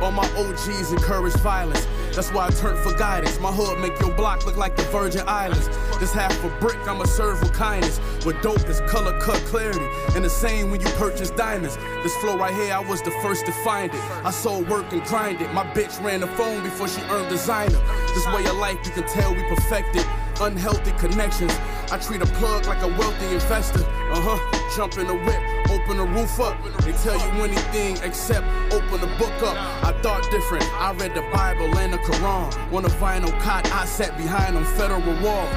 All 0.00 0.10
my 0.10 0.26
OGs 0.36 0.92
encourage 0.92 1.34
violence. 1.34 1.86
That's 2.14 2.32
why 2.32 2.46
I 2.46 2.50
turn 2.50 2.76
for 2.82 2.92
guidance. 2.94 3.38
My 3.38 3.52
hood 3.52 3.78
make 3.78 3.98
your 4.00 4.12
block 4.14 4.46
look 4.46 4.56
like 4.56 4.74
the 4.76 4.82
Virgin 4.84 5.22
Islands. 5.26 5.68
This 5.98 6.12
half 6.12 6.42
a 6.42 6.48
brick, 6.58 6.78
I'ma 6.88 7.04
serve 7.04 7.40
with 7.40 7.52
kindness. 7.52 8.00
With 8.24 8.40
dope, 8.42 8.60
this 8.62 8.80
color 8.90 9.18
cut 9.20 9.36
clarity. 9.46 9.86
And 10.16 10.24
the 10.24 10.30
same 10.30 10.70
when 10.70 10.80
you 10.80 10.88
purchase 10.96 11.30
diamonds. 11.30 11.76
This 12.02 12.16
flow 12.16 12.36
right 12.36 12.54
here, 12.54 12.72
I 12.72 12.80
was 12.80 13.02
the 13.02 13.10
first 13.22 13.46
to 13.46 13.52
find 13.64 13.92
it. 13.92 14.00
I 14.24 14.30
sold 14.30 14.68
work 14.68 14.90
and 14.92 15.02
grind 15.04 15.40
it. 15.42 15.52
My 15.52 15.64
bitch 15.64 16.02
ran 16.02 16.20
the 16.20 16.28
phone 16.28 16.62
before 16.62 16.88
she 16.88 17.02
earned 17.02 17.28
designer. 17.28 17.78
This 18.14 18.26
way 18.28 18.44
of 18.46 18.56
life, 18.56 18.78
you 18.84 18.92
can 18.92 19.06
tell 19.06 19.34
we 19.34 19.42
perfected. 19.44 20.04
Unhealthy 20.40 20.92
connections. 20.92 21.52
I 21.92 21.98
treat 21.98 22.22
a 22.22 22.26
plug 22.26 22.66
like 22.66 22.82
a 22.82 22.88
wealthy 22.88 23.34
investor. 23.34 23.84
Uh 24.10 24.20
huh. 24.20 24.60
Jump 24.74 24.96
in 24.98 25.06
the 25.06 25.14
whip, 25.14 25.70
open 25.70 25.98
the 25.98 26.06
roof 26.06 26.40
up. 26.40 26.56
They 26.82 26.92
tell 26.92 27.14
you 27.14 27.44
anything 27.44 27.98
except 28.02 28.46
open 28.72 29.00
the 29.00 29.08
book 29.18 29.34
up. 29.42 29.56
I 29.84 29.92
thought 30.00 30.22
different. 30.30 30.64
I 30.80 30.92
read 30.92 31.14
the 31.14 31.22
Bible 31.32 31.76
and 31.78 31.92
the 31.92 31.98
Quran. 31.98 32.72
On 32.72 32.84
a 32.84 32.88
vinyl 32.88 33.38
cot, 33.40 33.70
I 33.72 33.84
sat 33.84 34.16
behind 34.16 34.56
on 34.56 34.64
federal 34.64 35.02
walls. 35.22 35.54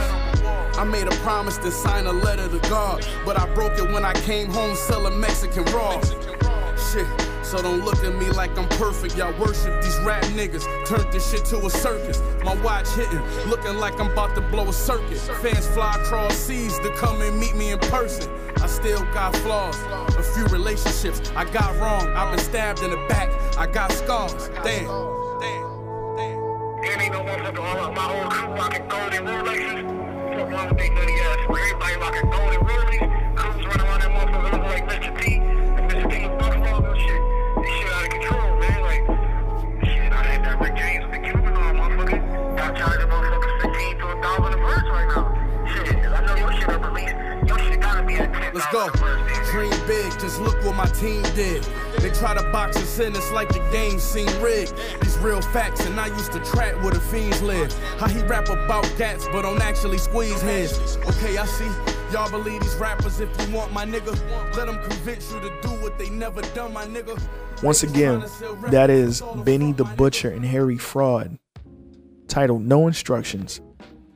I 0.78 0.84
made 0.84 1.08
a 1.08 1.16
promise 1.22 1.58
to 1.60 1.72
sign 1.72 2.08
a 2.08 2.12
letter 2.12 2.50
to 2.50 2.60
God, 2.70 3.06
but 3.24 3.40
I 3.40 3.46
broke 3.54 3.78
it 3.78 3.90
when 3.92 4.04
I 4.04 4.14
came 4.14 4.50
home 4.50 4.76
selling 4.76 5.20
Mexican 5.20 5.64
raw. 5.66 6.02
Shit. 6.76 7.23
So 7.54 7.62
don't 7.62 7.86
look 7.86 8.04
at 8.04 8.16
me 8.16 8.32
like 8.32 8.58
I'm 8.58 8.68
perfect. 8.80 9.16
Y'all 9.16 9.32
worship 9.40 9.80
these 9.84 9.96
rap 10.00 10.24
niggas. 10.34 10.66
Turned 10.88 11.14
this 11.14 11.30
shit 11.30 11.46
to 11.46 11.64
a 11.64 11.70
circus. 11.70 12.20
My 12.44 12.56
watch 12.64 12.90
hitting, 12.96 13.22
looking 13.48 13.78
like 13.78 14.00
I'm 14.00 14.10
about 14.10 14.34
to 14.34 14.42
blow 14.42 14.70
a 14.70 14.74
circuit. 14.74 15.20
Fans 15.20 15.68
fly 15.68 15.94
across 16.02 16.34
seas 16.36 16.80
to 16.80 16.90
come 16.96 17.22
and 17.22 17.40
meet 17.40 17.54
me 17.56 17.70
in 17.70 17.78
person. 17.78 18.28
I 18.60 18.66
still 18.66 19.04
got 19.14 19.36
flaws, 19.36 19.78
a 20.18 20.24
few 20.34 20.46
relationships 20.46 21.32
I 21.36 21.46
got 21.46 21.80
wrong. 21.80 22.08
I've 22.16 22.36
been 22.36 22.44
stabbed 22.44 22.82
in 22.82 22.90
the 22.90 22.98
back. 23.08 23.30
I 23.56 23.68
got 23.68 23.92
scars. 23.92 24.50
Damn, 24.64 24.88
damn. 25.40 25.74
Ain't 27.00 27.14
no 27.14 27.22
motherfucker 27.22 27.60
all 27.60 27.86
of 27.86 27.96
my 27.96 28.02
whole 28.02 28.30
crew 28.32 28.54
rocking 28.56 28.88
golden 28.88 29.26
Rolexes. 29.28 30.40
Fuck 30.40 30.52
wrong 30.52 30.70
with 30.70 30.78
they 30.80 30.90
nutty 30.90 31.14
ass. 31.14 31.38
Everybody 31.48 31.96
rocking 31.98 32.30
golden 32.32 32.62
Rolexes. 32.62 33.36
Crews 33.38 33.66
running 33.68 33.82
around 33.86 34.00
that 34.02 34.10
motherfucker 34.10 34.44
looking 34.44 34.60
like 34.64 34.90
Mr. 34.90 35.22
T. 35.22 35.36
And 35.36 35.92
Mr. 35.92 36.10
T 36.10 36.28
was 36.28 36.63
shit. 37.66 37.94
Out 37.94 38.04
of 38.04 38.10
control, 38.10 38.60
man. 38.60 38.82
Like, 38.82 39.04
shit, 39.84 40.14
I 40.14 40.24
had 40.24 40.44
that 40.46 40.60
Rick 40.62 40.76
James 40.76 41.04
with 41.06 41.14
the 41.14 41.20
Cuban 41.20 41.54
on, 41.54 41.76
motherfucker. 41.78 42.58
Got 42.58 42.76
charging 42.78 43.08
motherfucker 43.08 43.62
15 43.62 43.98
to 44.00 44.08
a 44.08 44.22
thousand 44.22 44.54
a 44.54 44.58
verse 44.58 44.90
right 44.90 45.08
now. 45.16 45.66
Shit, 45.68 45.96
I 45.96 46.26
know 46.26 46.36
your 46.36 46.52
shit 46.54 46.70
up 46.70 46.86
released. 46.86 47.16
Your 47.48 47.60
shit 47.60 47.82
gotta 47.82 48.04
be 48.06 48.16
at 48.16 48.34
10,000 48.34 48.54
Let's 48.54 48.72
go. 48.72 48.90
Dream 49.52 49.88
big, 49.88 50.12
just 50.20 50.42
look 50.42 50.64
what 50.64 50.76
my 50.76 50.86
team 50.88 51.22
did. 51.36 51.64
They 52.00 52.10
try 52.10 52.34
to 52.34 52.42
box 52.52 52.76
us 52.78 53.00
in, 53.00 53.16
it's 53.16 53.32
like 53.32 53.50
the 53.50 53.60
game 53.72 54.00
seem 54.00 54.28
rigged. 54.42 54.74
These 55.02 55.18
real 55.20 55.42
facts, 55.42 55.86
and 55.86 56.00
I 56.00 56.08
used 56.08 56.32
to 56.32 56.40
track 56.40 56.76
where 56.82 56.92
the 56.92 57.00
fiends 57.00 57.42
live. 57.42 57.72
How 58.00 58.08
he 58.08 58.22
rap 58.24 58.50
about 58.50 58.92
gats, 58.98 59.28
but 59.28 59.44
don't 59.44 59.62
actually 59.62 60.00
squeeze 60.00 60.42
heads. 60.42 60.98
Okay, 61.06 61.38
I 61.38 61.46
see. 61.46 61.93
Y'all 62.14 62.30
believe 62.30 62.62
these 62.62 62.76
rappers 62.76 63.20
if 63.20 63.30
you 63.42 63.56
want 63.56 63.74
my 63.74 63.88
nigga. 63.88 64.16
Let 64.56 64.68
them 64.68 64.78
convince 64.84 65.34
you 65.34 65.40
to 65.40 65.50
do 65.64 65.70
what 65.82 65.98
they 65.98 66.12
never 66.12 66.44
done, 66.54 66.72
my 66.72 66.86
nigga. 66.86 67.20
Once 67.64 67.82
again, 67.82 68.24
that 68.68 68.92
is 68.92 69.24
Benny 69.38 69.72
the 69.72 69.84
Butcher 69.84 70.30
and 70.30 70.46
Harry 70.46 70.78
Fraud, 70.78 71.40
titled 72.28 72.62
No 72.62 72.86
Instructions, 72.86 73.62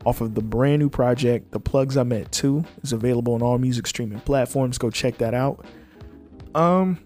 off 0.06 0.22
of 0.22 0.36
the 0.36 0.44
brand 0.44 0.80
new 0.80 0.92
project, 0.92 1.52
The 1.52 1.60
Plugs 1.60 1.98
I 1.98 2.04
Met 2.04 2.32
2, 2.32 2.64
is 2.84 2.94
available 2.94 3.34
on 3.34 3.42
all 3.42 3.58
music 3.58 3.88
streaming 3.88 4.20
platforms. 4.20 4.78
Go 4.78 4.92
check 4.92 5.18
that 5.18 5.34
out. 5.34 5.66
Um, 6.54 7.00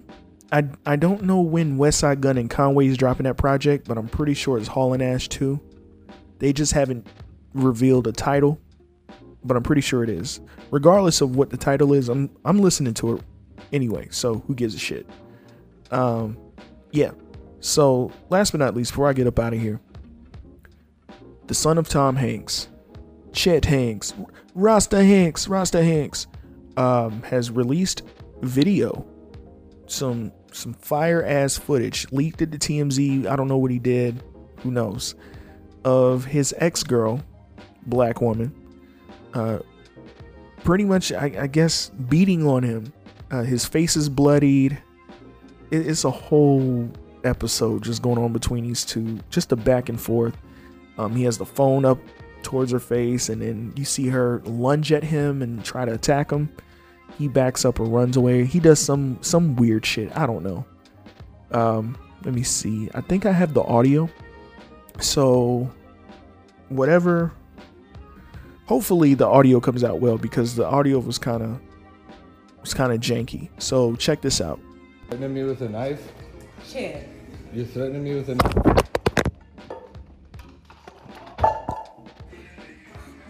I 0.52 0.66
I 0.86 0.98
don't 0.98 1.24
know 1.24 1.40
when 1.40 1.78
Westside 1.78 2.20
Gun 2.20 2.38
and 2.38 2.50
Conway 2.50 2.88
is 2.88 2.98
dropping 2.98 3.24
that 3.24 3.38
project, 3.38 3.88
but 3.88 3.98
I'm 3.98 4.10
pretty 4.10 4.34
sure 4.34 4.58
it's 4.58 4.68
Hall 4.68 4.92
and 4.92 5.02
Nash 5.02 5.30
2. 5.30 5.58
They 6.40 6.52
just 6.52 6.74
haven't 6.74 7.08
revealed 7.54 8.08
a 8.08 8.12
title, 8.12 8.60
but 9.44 9.58
I'm 9.58 9.64
pretty 9.64 9.82
sure 9.82 10.04
it 10.04 10.10
is. 10.10 10.40
Regardless 10.70 11.22
of 11.22 11.36
what 11.36 11.50
the 11.50 11.58
title 11.58 11.94
is, 11.94 12.10
I'm 12.10 12.30
I'm 12.46 12.60
listening 12.60 12.94
to 12.96 13.16
it 13.16 13.24
anyway, 13.74 14.08
so 14.12 14.36
who 14.48 14.56
gives 14.56 14.76
a 14.76 14.80
shit? 14.80 15.08
Um, 15.92 16.38
yeah. 16.92 17.12
So 17.60 18.12
last 18.30 18.52
but 18.52 18.60
not 18.60 18.76
least, 18.76 18.92
before 18.92 19.08
I 19.08 19.14
get 19.14 19.28
up 19.28 19.40
out 19.40 19.54
of 19.54 19.60
here, 19.60 19.80
the 21.48 21.54
son 21.54 21.78
of 21.78 21.88
Tom 21.88 22.16
Hanks, 22.16 22.68
Chet 23.34 23.66
Hanks, 23.66 24.14
Rasta 24.56 25.04
Hanks, 25.04 25.48
Rasta 25.48 25.84
Hanks, 25.84 26.28
um, 26.78 27.22
has 27.24 27.52
released 27.52 28.04
video, 28.42 29.06
some 29.88 30.32
some 30.54 30.74
fire 30.74 31.24
ass 31.24 31.58
footage 31.58 32.12
leaked 32.12 32.42
it 32.42 32.52
to 32.52 32.58
TMZ. 32.58 33.28
I 33.28 33.36
don't 33.36 33.48
know 33.48 33.58
what 33.58 33.72
he 33.72 33.80
did, 33.80 34.24
who 34.60 34.72
knows, 34.72 35.16
of 35.84 36.26
his 36.26 36.54
ex 36.58 36.84
girl, 36.84 37.24
black 37.86 38.22
woman, 38.22 38.54
uh, 39.34 39.60
pretty 40.64 40.86
much 40.86 41.12
I, 41.12 41.32
I 41.40 41.48
guess 41.48 41.90
beating 41.90 42.48
on 42.48 42.64
him. 42.64 42.94
Uh, 43.30 43.44
his 43.44 43.66
face 43.66 43.96
is 43.96 44.10
bloodied 44.10 44.78
it, 45.72 45.88
it's 45.88 46.04
a 46.04 46.12
whole 46.12 46.90
episode 47.24 47.84
just 47.84 48.02
going 48.02 48.18
on 48.18 48.34
between 48.34 48.66
these 48.66 48.86
two, 48.86 49.20
just 49.30 49.52
a 49.52 49.56
back 49.56 49.90
and 49.90 50.00
forth. 50.00 50.38
Um, 50.98 51.16
he 51.16 51.24
has 51.24 51.38
the 51.38 51.46
phone 51.46 51.86
up 51.86 51.98
towards 52.44 52.72
her 52.72 52.80
face, 52.80 53.30
and 53.30 53.42
then 53.42 53.74
you 53.76 53.86
see 53.86 54.08
her 54.10 54.42
lunge 54.46 54.92
at 54.92 55.04
him 55.04 55.42
and 55.42 55.64
try 55.64 55.86
to 55.86 55.94
attack 55.94 56.32
him. 56.32 56.54
He 57.18 57.28
backs 57.28 57.66
up 57.66 57.80
or 57.80 57.86
runs 57.86 58.18
away. 58.18 58.46
He 58.46 58.60
does 58.60 58.80
some 58.80 59.18
some 59.22 59.56
weird 59.56 59.86
shit. 59.86 60.16
I 60.16 60.26
don't 60.26 60.44
know. 60.44 60.66
Um, 61.52 61.98
let 62.24 62.34
me 62.34 62.44
see. 62.44 62.90
I 62.94 63.02
think 63.02 63.26
I 63.26 63.32
have 63.32 63.54
the 63.54 63.64
audio. 63.64 64.10
So, 65.00 65.70
whatever. 66.70 67.34
Hopefully, 68.72 69.16
the 69.16 69.28
audio 69.28 69.60
comes 69.60 69.84
out 69.84 70.00
well 70.00 70.18
because 70.18 70.56
the 70.56 70.66
audio 70.66 70.98
was 70.98 71.18
kind 71.18 71.44
of 71.44 71.60
was 72.62 72.74
kind 72.74 72.94
of 72.94 73.02
janky. 73.02 73.50
So 73.58 73.98
check 73.98 74.22
this 74.22 74.40
out. 74.40 74.62
Threatening 75.10 75.34
me 75.34 75.44
with 75.44 75.62
a 75.62 75.68
knife? 75.68 76.14
Chad, 76.72 77.06
You're 77.52 77.66
threatening 77.66 78.02
me 78.02 78.16
with 78.16 78.30
a 78.30 78.36
knife? 78.36 78.56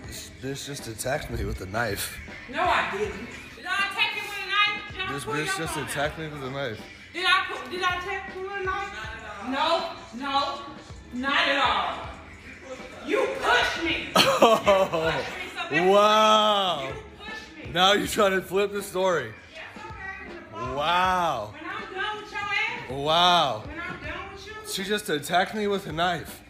This 0.06 0.30
bitch 0.44 0.68
just 0.68 0.88
attacked 0.88 1.32
me 1.32 1.44
with 1.44 1.60
a 1.62 1.66
knife. 1.66 2.20
no, 2.52 2.62
I 2.62 2.92
didn't. 2.96 3.26
Did 3.56 3.66
I 3.66 3.90
attack 3.90 4.16
you 4.16 4.22
with 4.22 4.38
a 4.38 4.48
knife? 4.48 4.92
Did 4.92 5.02
I 5.02 5.14
This 5.14 5.26
bitch 5.26 5.58
just 5.58 5.76
attacked 5.76 6.20
me 6.20 6.28
with 6.28 6.44
a 6.44 6.52
knife. 6.52 6.80
Did 7.14 7.26
I 7.26 7.46
put, 7.52 7.72
did 7.72 7.82
I 7.82 7.98
attack 7.98 8.36
you 8.36 8.44
with 8.44 8.52
a 8.52 8.64
knife? 8.64 8.94
No, 9.50 9.94
no, 10.20 10.62
not 11.16 11.48
at 11.48 11.58
all. 11.58 12.11
You 13.12 13.28
pushed 13.42 13.84
me. 13.84 14.08
Oh. 14.44 15.14
pushed 15.14 15.74
me 15.78 15.82
so 15.84 15.92
Wow. 15.92 16.88
You 16.88 17.66
me. 17.68 17.72
Now 17.74 17.94
you're 17.94 18.08
trying 18.08 18.32
to 18.32 18.42
flip 18.42 18.72
the 18.72 18.82
story. 18.82 19.34
Wow. 20.54 21.54
When 21.54 21.64
I'm 21.70 21.94
done 21.94 22.22
with 22.22 22.32
your 22.32 22.40
ass, 22.42 22.90
Wow. 22.90 23.64
when 23.66 23.80
I'm 23.80 23.88
done 24.04 24.34
with 24.34 24.48
you, 24.48 24.54
She 24.72 24.84
just 24.84 25.10
attacked 25.10 25.54
me 25.56 25.68
with 25.68 25.88
a 25.88 25.92
knife. 25.92 26.42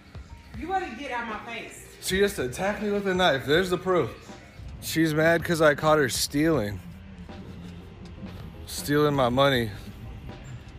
you 0.57 0.67
better 0.67 0.87
get 0.97 1.11
out 1.11 1.27
my 1.27 1.53
face. 1.53 1.85
She 2.01 2.19
just 2.19 2.39
attacked 2.39 2.81
me 2.81 2.91
with 2.91 3.07
a 3.07 3.13
knife. 3.13 3.45
There's 3.45 3.69
the 3.69 3.77
proof. 3.77 4.09
She's 4.81 5.13
mad 5.13 5.41
because 5.41 5.61
I 5.61 5.75
caught 5.75 5.97
her 5.97 6.09
stealing. 6.09 6.79
Stealing 8.65 9.13
my 9.15 9.29
money. 9.29 9.69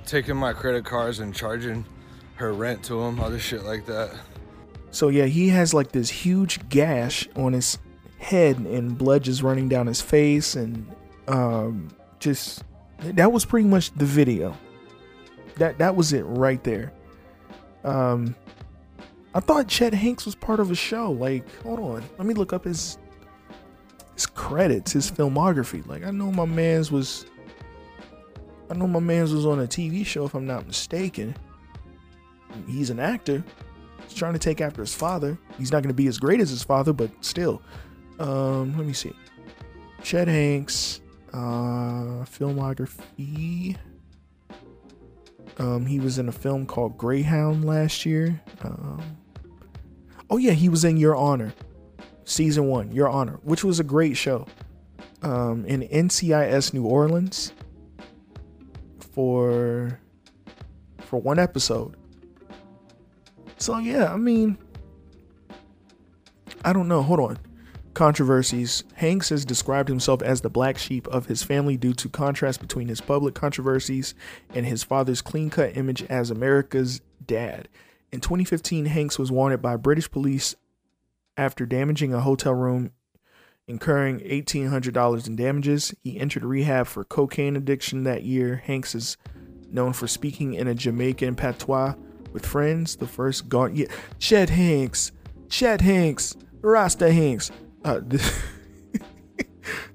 Taking 0.06 0.36
my 0.36 0.52
credit 0.52 0.84
cards 0.84 1.20
and 1.20 1.34
charging 1.34 1.84
her 2.36 2.52
rent 2.52 2.82
to 2.84 2.94
them, 3.02 3.20
other 3.20 3.38
shit 3.38 3.64
like 3.64 3.86
that. 3.86 4.10
So 4.92 5.08
yeah, 5.08 5.24
he 5.24 5.48
has 5.48 5.74
like 5.74 5.90
this 5.90 6.10
huge 6.10 6.68
gash 6.68 7.26
on 7.34 7.54
his 7.54 7.78
head 8.18 8.58
and 8.58 8.96
blood 8.96 9.24
just 9.24 9.42
running 9.42 9.68
down 9.68 9.88
his 9.88 10.00
face 10.00 10.54
and 10.54 10.86
um 11.26 11.88
just 12.20 12.62
that 12.98 13.32
was 13.32 13.44
pretty 13.44 13.66
much 13.66 13.90
the 13.94 14.04
video. 14.04 14.56
That 15.56 15.78
that 15.78 15.96
was 15.96 16.12
it 16.12 16.22
right 16.22 16.62
there. 16.62 16.92
Um 17.84 18.36
I 19.34 19.40
thought 19.40 19.66
Chet 19.66 19.94
Hanks 19.94 20.26
was 20.26 20.34
part 20.34 20.60
of 20.60 20.70
a 20.70 20.74
show. 20.74 21.10
Like, 21.10 21.48
hold 21.62 21.80
on. 21.80 22.04
Let 22.18 22.26
me 22.26 22.34
look 22.34 22.52
up 22.52 22.64
his 22.64 22.98
his 24.12 24.26
credits, 24.26 24.92
his 24.92 25.10
filmography. 25.10 25.86
Like 25.86 26.04
I 26.04 26.10
know 26.10 26.30
my 26.30 26.44
man's 26.44 26.92
was 26.92 27.24
I 28.70 28.74
know 28.74 28.86
my 28.86 29.00
man's 29.00 29.32
was 29.32 29.46
on 29.46 29.60
a 29.60 29.66
TV 29.66 30.04
show 30.04 30.26
if 30.26 30.34
I'm 30.34 30.46
not 30.46 30.66
mistaken. 30.66 31.34
He's 32.66 32.90
an 32.90 33.00
actor. 33.00 33.42
He's 34.04 34.14
trying 34.14 34.32
to 34.34 34.38
take 34.38 34.60
after 34.60 34.82
his 34.82 34.94
father. 34.94 35.38
He's 35.58 35.72
not 35.72 35.82
going 35.82 35.90
to 35.90 35.94
be 35.94 36.06
as 36.06 36.18
great 36.18 36.40
as 36.40 36.50
his 36.50 36.62
father, 36.62 36.92
but 36.92 37.10
still. 37.20 37.62
Um, 38.18 38.76
let 38.76 38.86
me 38.86 38.92
see. 38.92 39.12
Chet 40.02 40.28
Hanks, 40.28 41.00
uh, 41.32 42.24
filmography. 42.24 43.76
Um, 45.58 45.86
he 45.86 46.00
was 46.00 46.18
in 46.18 46.28
a 46.28 46.32
film 46.32 46.66
called 46.66 46.96
Greyhound 46.98 47.64
last 47.64 48.04
year. 48.04 48.40
Um, 48.62 49.16
oh 50.30 50.36
yeah, 50.36 50.52
he 50.52 50.68
was 50.68 50.84
in 50.84 50.96
Your 50.96 51.14
Honor, 51.14 51.52
season 52.24 52.66
one, 52.66 52.90
Your 52.92 53.08
Honor, 53.08 53.38
which 53.42 53.62
was 53.64 53.78
a 53.80 53.84
great 53.84 54.16
show. 54.16 54.46
Um, 55.22 55.64
in 55.66 55.82
NCIS 55.82 56.74
New 56.74 56.84
Orleans 56.84 57.52
for 58.98 60.00
for 60.98 61.20
one 61.20 61.38
episode. 61.38 61.96
So 63.62 63.78
yeah, 63.78 64.12
I 64.12 64.16
mean, 64.16 64.58
I 66.64 66.72
don't 66.72 66.88
know. 66.88 67.00
Hold 67.00 67.20
on. 67.20 67.38
Controversies. 67.94 68.82
Hanks 68.94 69.28
has 69.28 69.44
described 69.44 69.88
himself 69.88 70.20
as 70.20 70.40
the 70.40 70.50
black 70.50 70.78
sheep 70.78 71.06
of 71.06 71.26
his 71.26 71.44
family 71.44 71.76
due 71.76 71.92
to 71.94 72.08
contrast 72.08 72.60
between 72.60 72.88
his 72.88 73.00
public 73.00 73.36
controversies 73.36 74.16
and 74.52 74.66
his 74.66 74.82
father's 74.82 75.22
clean-cut 75.22 75.76
image 75.76 76.02
as 76.10 76.28
America's 76.28 77.02
dad. 77.24 77.68
In 78.10 78.20
2015, 78.20 78.86
Hanks 78.86 79.16
was 79.16 79.30
wanted 79.30 79.62
by 79.62 79.76
British 79.76 80.10
police 80.10 80.56
after 81.36 81.64
damaging 81.64 82.12
a 82.12 82.20
hotel 82.20 82.54
room, 82.54 82.90
incurring 83.68 84.18
$1,800 84.18 85.28
in 85.28 85.36
damages. 85.36 85.94
He 86.02 86.18
entered 86.18 86.44
rehab 86.44 86.88
for 86.88 87.04
cocaine 87.04 87.54
addiction 87.54 88.02
that 88.02 88.24
year. 88.24 88.56
Hanks 88.56 88.96
is 88.96 89.16
known 89.70 89.92
for 89.92 90.08
speaking 90.08 90.54
in 90.54 90.66
a 90.66 90.74
Jamaican 90.74 91.36
patois 91.36 91.94
with 92.32 92.46
friends. 92.46 92.96
The 92.96 93.06
first 93.06 93.48
gone, 93.48 93.74
yeah, 93.74 93.86
Chet 94.18 94.50
Hanks, 94.50 95.12
Chet 95.48 95.80
Hanks, 95.80 96.36
Rasta 96.60 97.12
Hanks. 97.12 97.50
Uh, 97.84 97.94
the, 98.06 98.32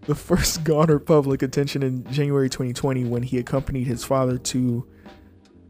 the 0.01 0.15
first 0.15 0.63
garnered 0.63 1.05
public 1.05 1.41
attention 1.41 1.83
in 1.83 2.09
January 2.11 2.49
2020 2.49 3.05
when 3.05 3.23
he 3.23 3.37
accompanied 3.37 3.87
his 3.87 4.03
father 4.03 4.37
to 4.37 4.87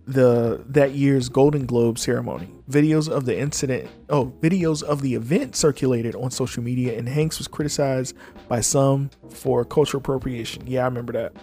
the 0.08 0.64
that 0.70 0.94
year's 0.94 1.28
Golden 1.28 1.66
Globe 1.66 2.00
ceremony. 2.00 2.48
Videos 2.70 3.10
of 3.10 3.26
the 3.26 3.38
incident, 3.38 3.90
oh, 4.10 4.34
videos 4.40 4.82
of 4.82 5.02
the 5.02 5.14
event 5.16 5.56
circulated 5.56 6.16
on 6.16 6.32
social 6.32 6.64
media, 6.64 6.98
and 6.98 7.08
Hanks 7.10 7.38
was 7.38 7.48
criticized 7.48 8.16
by 8.48 8.62
some 8.62 9.10
for 9.30 9.66
cultural 9.66 10.00
appropriation. 10.00 10.66
Yeah, 10.66 10.84
I 10.84 10.86
remember 10.86 11.14
that. 11.14 11.34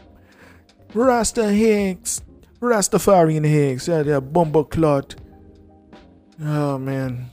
Rasta 0.95 1.53
Hanks, 1.53 2.23
Rastafarian 2.65 3.49
Hanks, 3.49 3.89
yeah, 3.89 4.03
that 4.03 4.33
bumble 4.33 4.65
clot. 4.65 5.15
Oh 6.43 6.79
man, 6.79 7.31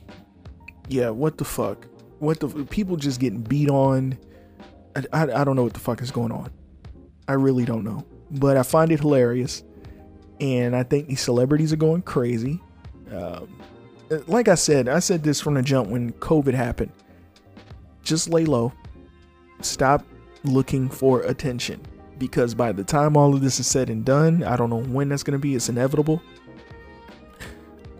yeah, 0.88 1.10
what 1.10 1.38
the 1.38 1.46
fuck? 1.46 1.88
What 2.20 2.40
the 2.40 2.48
people 2.66 2.98
just 2.98 3.20
getting 3.20 3.42
beat 3.42 3.70
on? 3.70 4.18
I, 4.96 5.04
I, 5.14 5.42
I 5.42 5.44
don't 5.44 5.56
know 5.56 5.64
what 5.64 5.74
the 5.74 5.80
fuck 5.80 6.02
is 6.02 6.12
going 6.12 6.32
on. 6.32 6.52
I 7.28 7.34
really 7.34 7.66
don't 7.66 7.84
know, 7.84 8.06
but 8.30 8.58
I 8.58 8.64
find 8.64 8.92
it 8.92 9.00
hilarious, 9.00 9.64
and 10.40 10.76
I 10.76 10.84
think 10.84 11.08
these 11.08 11.22
celebrities 11.22 11.74
are 11.74 11.78
going 11.78 12.02
crazy. 12.02 12.62
Um, 13.12 13.58
like 14.28 14.48
I 14.48 14.56
said, 14.56 14.88
I 14.88 15.00
said 15.00 15.24
this 15.24 15.40
from 15.40 15.54
the 15.56 15.62
jump 15.62 15.90
when 15.90 16.12
COVID 16.14 16.54
happened. 16.54 16.92
Just 18.04 18.30
lay 18.30 18.46
low. 18.46 18.74
Stop 19.62 20.06
looking 20.44 20.90
for 20.90 21.22
attention 21.22 21.82
because 22.22 22.54
by 22.54 22.72
the 22.72 22.84
time 22.84 23.18
all 23.18 23.34
of 23.34 23.42
this 23.42 23.60
is 23.60 23.66
said 23.66 23.90
and 23.90 24.06
done, 24.06 24.44
I 24.44 24.56
don't 24.56 24.70
know 24.70 24.84
when 24.84 25.10
that's 25.10 25.24
going 25.24 25.34
to 25.34 25.40
be. 25.40 25.56
It's 25.56 25.70
inevitable. 25.70 26.22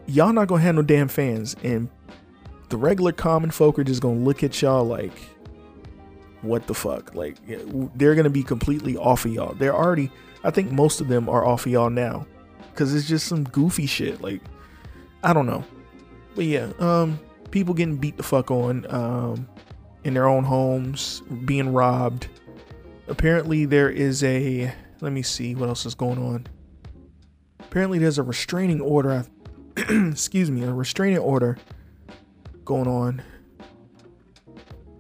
Y'all 0.06 0.32
not 0.32 0.48
going 0.48 0.62
to 0.62 0.74
no 0.74 0.84
damn 0.84 1.08
fans. 1.08 1.56
And 1.64 1.90
the 2.70 2.78
regular 2.78 3.14
common 3.14 3.50
folk 3.50 3.80
are 3.80 3.84
just 3.84 4.00
going 4.00 4.20
to 4.20 4.24
look 4.24 4.44
at 4.44 4.62
y'all 4.62 4.86
like, 4.86 5.12
what 6.44 6.68
the 6.68 6.76
fuck? 6.76 7.16
Like, 7.16 7.38
they're 7.96 8.14
going 8.14 8.26
to 8.26 8.30
be 8.30 8.44
completely 8.44 8.96
off 8.96 9.26
of 9.26 9.34
y'all. 9.34 9.56
They're 9.56 9.76
already, 9.76 10.12
I 10.44 10.52
think 10.52 10.72
most 10.72 11.02
of 11.02 11.08
them 11.08 11.28
are 11.28 11.44
off 11.44 11.66
of 11.66 11.72
y'all 11.72 11.90
now 11.90 12.28
because 12.72 12.94
it's 12.94 13.08
just 13.08 13.26
some 13.26 13.44
goofy 13.46 13.88
shit. 13.88 14.22
Like, 14.22 14.42
I 15.24 15.34
don't 15.34 15.48
know. 15.48 15.64
But 16.36 16.46
yeah, 16.46 16.72
um, 16.78 17.20
people 17.50 17.74
getting 17.74 17.98
beat 17.98 18.18
the 18.18 18.24
fuck 18.24 18.52
on 18.52 18.86
um, 18.94 19.50
in 20.04 20.14
their 20.14 20.28
own 20.28 20.44
homes, 20.44 21.24
being 21.44 21.74
robbed 21.74 22.28
apparently 23.12 23.66
there 23.66 23.90
is 23.90 24.24
a 24.24 24.74
let 25.02 25.12
me 25.12 25.22
see 25.22 25.54
what 25.54 25.68
else 25.68 25.86
is 25.86 25.94
going 25.94 26.18
on. 26.18 26.48
Apparently 27.60 28.00
there's 28.00 28.18
a 28.18 28.24
restraining 28.24 28.82
order 28.82 29.26
excuse 29.78 30.50
me 30.50 30.64
a 30.64 30.74
restraining 30.74 31.20
order 31.20 31.58
going 32.66 32.88
on. 32.88 33.22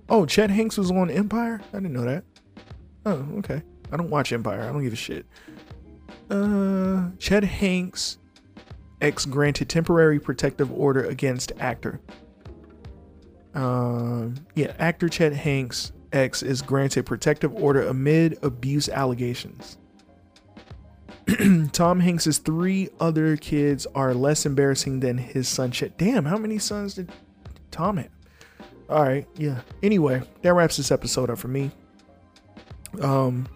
Oh 0.09 0.25
chet 0.25 0.49
hanks 0.49 0.77
was 0.77 0.91
on 0.91 1.09
empire? 1.09 1.61
I 1.69 1.77
didn't 1.77 1.93
know 1.93 2.03
that. 2.03 2.25
Oh 3.05 3.25
okay. 3.37 3.63
I 3.91 3.97
don't 3.97 4.09
watch 4.09 4.31
empire. 4.33 4.61
I 4.61 4.71
don't 4.71 4.83
give 4.83 4.93
a 4.93 4.97
shit. 4.97 5.25
Uh 6.29 7.09
chet 7.17 7.43
hanks 7.43 8.17
ex 8.99 9.25
granted 9.25 9.69
temporary 9.69 10.19
protective 10.19 10.71
order 10.71 11.05
against 11.05 11.53
actor. 11.59 12.01
Um 13.53 14.35
yeah 14.53 14.73
actor 14.79 15.07
chet 15.07 15.33
hanks 15.33 15.93
X 16.13 16.43
is 16.43 16.61
granted 16.61 17.05
protective 17.05 17.53
order 17.55 17.87
amid 17.87 18.37
abuse 18.43 18.89
allegations. 18.89 19.77
Tom 21.71 21.99
Hanks's 21.99 22.39
three 22.39 22.89
other 22.99 23.37
kids 23.37 23.85
are 23.95 24.13
less 24.13 24.45
embarrassing 24.45 24.99
than 24.99 25.17
his 25.17 25.47
son 25.47 25.71
Chet. 25.71 25.97
Damn, 25.97 26.25
how 26.25 26.37
many 26.37 26.57
sons 26.57 26.95
did 26.95 27.11
Tom 27.69 27.97
have? 27.97 28.09
All 28.89 29.03
right, 29.03 29.27
yeah. 29.37 29.61
Anyway, 29.81 30.21
that 30.41 30.53
wraps 30.53 30.77
this 30.77 30.91
episode 30.91 31.29
up 31.29 31.37
for 31.37 31.47
me. 31.47 31.71
Um, 33.01 33.47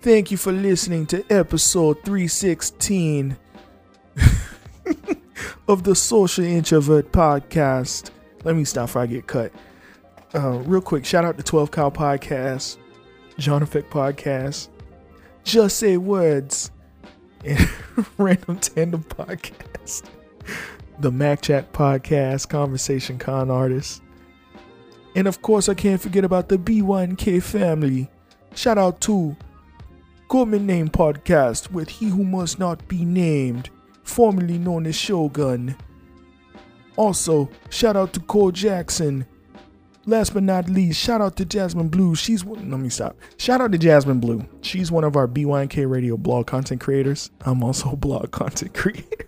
thank 0.00 0.30
you 0.30 0.36
for 0.36 0.52
listening 0.52 1.06
to 1.06 1.24
episode 1.32 2.04
316 2.04 3.36
of 5.68 5.82
the 5.82 5.94
Social 5.94 6.44
Introvert 6.44 7.10
Podcast. 7.10 8.10
Let 8.44 8.54
me 8.54 8.64
stop 8.64 8.88
before 8.88 9.02
I 9.02 9.06
get 9.06 9.26
cut. 9.26 9.52
Uh, 10.36 10.58
real 10.66 10.82
quick, 10.82 11.06
shout 11.06 11.24
out 11.24 11.38
to 11.38 11.42
12 11.42 11.70
Cow 11.70 11.88
Podcast, 11.88 12.76
John 13.38 13.62
Effect 13.62 13.90
Podcast, 13.90 14.68
Just 15.44 15.78
Say 15.78 15.96
Words, 15.96 16.70
and 17.42 17.58
Random 18.18 18.58
Tandem 18.58 19.02
Podcast, 19.04 20.04
the 21.00 21.10
Mac 21.10 21.40
Chat 21.40 21.72
Podcast, 21.72 22.50
Conversation 22.50 23.16
Con 23.16 23.50
Artist. 23.50 24.02
And 25.14 25.26
of 25.26 25.40
course, 25.40 25.70
I 25.70 25.74
can't 25.74 26.02
forget 26.02 26.22
about 26.22 26.50
the 26.50 26.58
B1K 26.58 27.42
family. 27.42 28.10
Shout 28.54 28.76
out 28.76 29.00
to 29.02 29.34
Government 30.28 30.64
Name 30.66 30.90
Podcast 30.90 31.70
with 31.70 31.88
He 31.88 32.10
Who 32.10 32.24
Must 32.24 32.58
Not 32.58 32.86
Be 32.88 33.06
Named, 33.06 33.70
formerly 34.02 34.58
known 34.58 34.84
as 34.84 34.96
Shogun. 34.96 35.76
Also, 36.96 37.48
shout 37.70 37.96
out 37.96 38.12
to 38.12 38.20
Cole 38.20 38.52
Jackson. 38.52 39.26
Last 40.08 40.34
but 40.34 40.44
not 40.44 40.68
least, 40.68 41.00
shout 41.00 41.20
out 41.20 41.34
to 41.36 41.44
Jasmine 41.44 41.88
Blue. 41.88 42.14
She's 42.14 42.44
one, 42.44 42.70
let 42.70 42.78
me 42.78 42.88
stop. 42.88 43.16
Shout 43.38 43.60
out 43.60 43.72
to 43.72 43.78
Jasmine 43.78 44.20
Blue. 44.20 44.46
She's 44.60 44.92
one 44.92 45.02
of 45.02 45.16
our 45.16 45.26
BYNK 45.26 45.90
Radio 45.90 46.16
blog 46.16 46.46
content 46.46 46.80
creators. 46.80 47.30
I'm 47.40 47.64
also 47.64 47.90
a 47.90 47.96
blog 47.96 48.30
content 48.30 48.72
creator. 48.72 49.26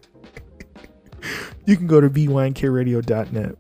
you 1.67 1.77
can 1.77 1.89
go 1.89 2.01
to 2.01 2.09
bynkradio.net. 2.09 3.57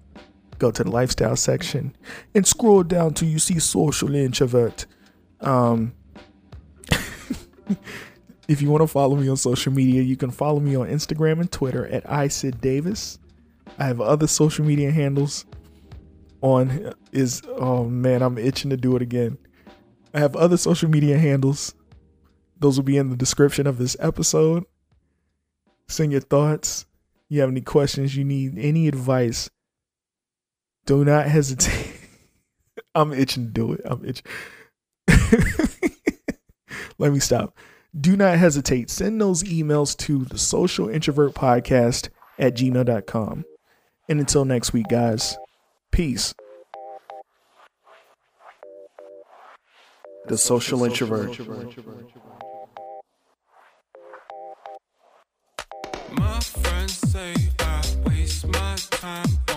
go 0.59 0.71
to 0.71 0.85
the 0.85 0.91
lifestyle 0.91 1.35
section 1.35 1.97
and 2.37 2.47
scroll 2.47 2.85
down 2.85 3.15
till 3.15 3.29
you 3.29 3.41
see 3.41 3.59
social 3.59 4.15
introvert. 4.15 4.87
Um, 5.41 5.95
if 8.47 8.63
you 8.63 8.71
want 8.71 8.83
to 8.83 8.87
follow 8.87 9.17
me 9.17 9.29
on 9.29 9.37
social 9.37 9.73
media, 9.73 10.03
you 10.03 10.17
can 10.17 10.31
follow 10.31 10.61
me 10.61 10.77
on 10.77 10.87
Instagram 10.87 11.41
and 11.41 11.51
Twitter 11.51 11.85
at 11.89 12.05
iSidDavis. 12.05 13.19
I 13.77 13.87
have 13.87 14.01
other 14.01 14.29
social 14.29 14.65
media 14.65 14.93
handles 14.93 15.47
on 16.40 16.94
is 17.12 17.42
oh 17.46 17.85
man, 17.85 18.22
I'm 18.22 18.38
itching 18.38 18.70
to 18.70 18.77
do 18.77 18.96
it 18.96 19.03
again. 19.03 19.38
I 20.14 20.20
have 20.20 20.37
other 20.37 20.57
social 20.57 20.88
media 20.88 21.18
handles. 21.18 21.74
Those 22.59 22.77
will 22.77 22.85
be 22.85 22.96
in 22.96 23.11
the 23.11 23.16
description 23.16 23.66
of 23.66 23.79
this 23.79 23.96
episode. 24.01 24.64
Send 25.88 26.12
your 26.12 26.20
thoughts. 26.20 26.87
You 27.29 27.40
have 27.40 27.51
any 27.51 27.61
questions, 27.61 28.16
you 28.16 28.24
need 28.24 28.59
any 28.59 28.88
advice, 28.88 29.51
do 30.88 31.05
not 31.05 31.27
hesitate. 31.27 32.01
I'm 32.94 33.12
itching 33.12 33.44
to 33.44 33.51
do 33.51 33.72
it. 33.74 33.83
I'm 33.85 34.03
itching. 34.03 34.24
Let 36.98 37.12
me 37.12 37.18
stop. 37.18 37.55
Do 37.98 38.16
not 38.16 38.38
hesitate. 38.38 38.88
Send 38.88 39.20
those 39.20 39.42
emails 39.42 39.94
to 39.98 40.24
the 40.24 40.38
social 40.38 40.88
introvert 40.88 41.35
podcast 41.35 42.09
at 42.38 42.55
gmail.com. 42.55 43.44
And 44.09 44.20
until 44.20 44.46
next 44.46 44.72
week, 44.72 44.87
guys, 44.88 45.37
peace. 45.90 46.35
The 50.27 50.38
social 50.38 50.85
introvert. 50.85 51.38
My 56.12 56.40
friends 56.40 56.98
say 57.12 57.35
I 57.61 57.83
waste 58.07 58.46
my 58.46 58.77
time 58.90 59.48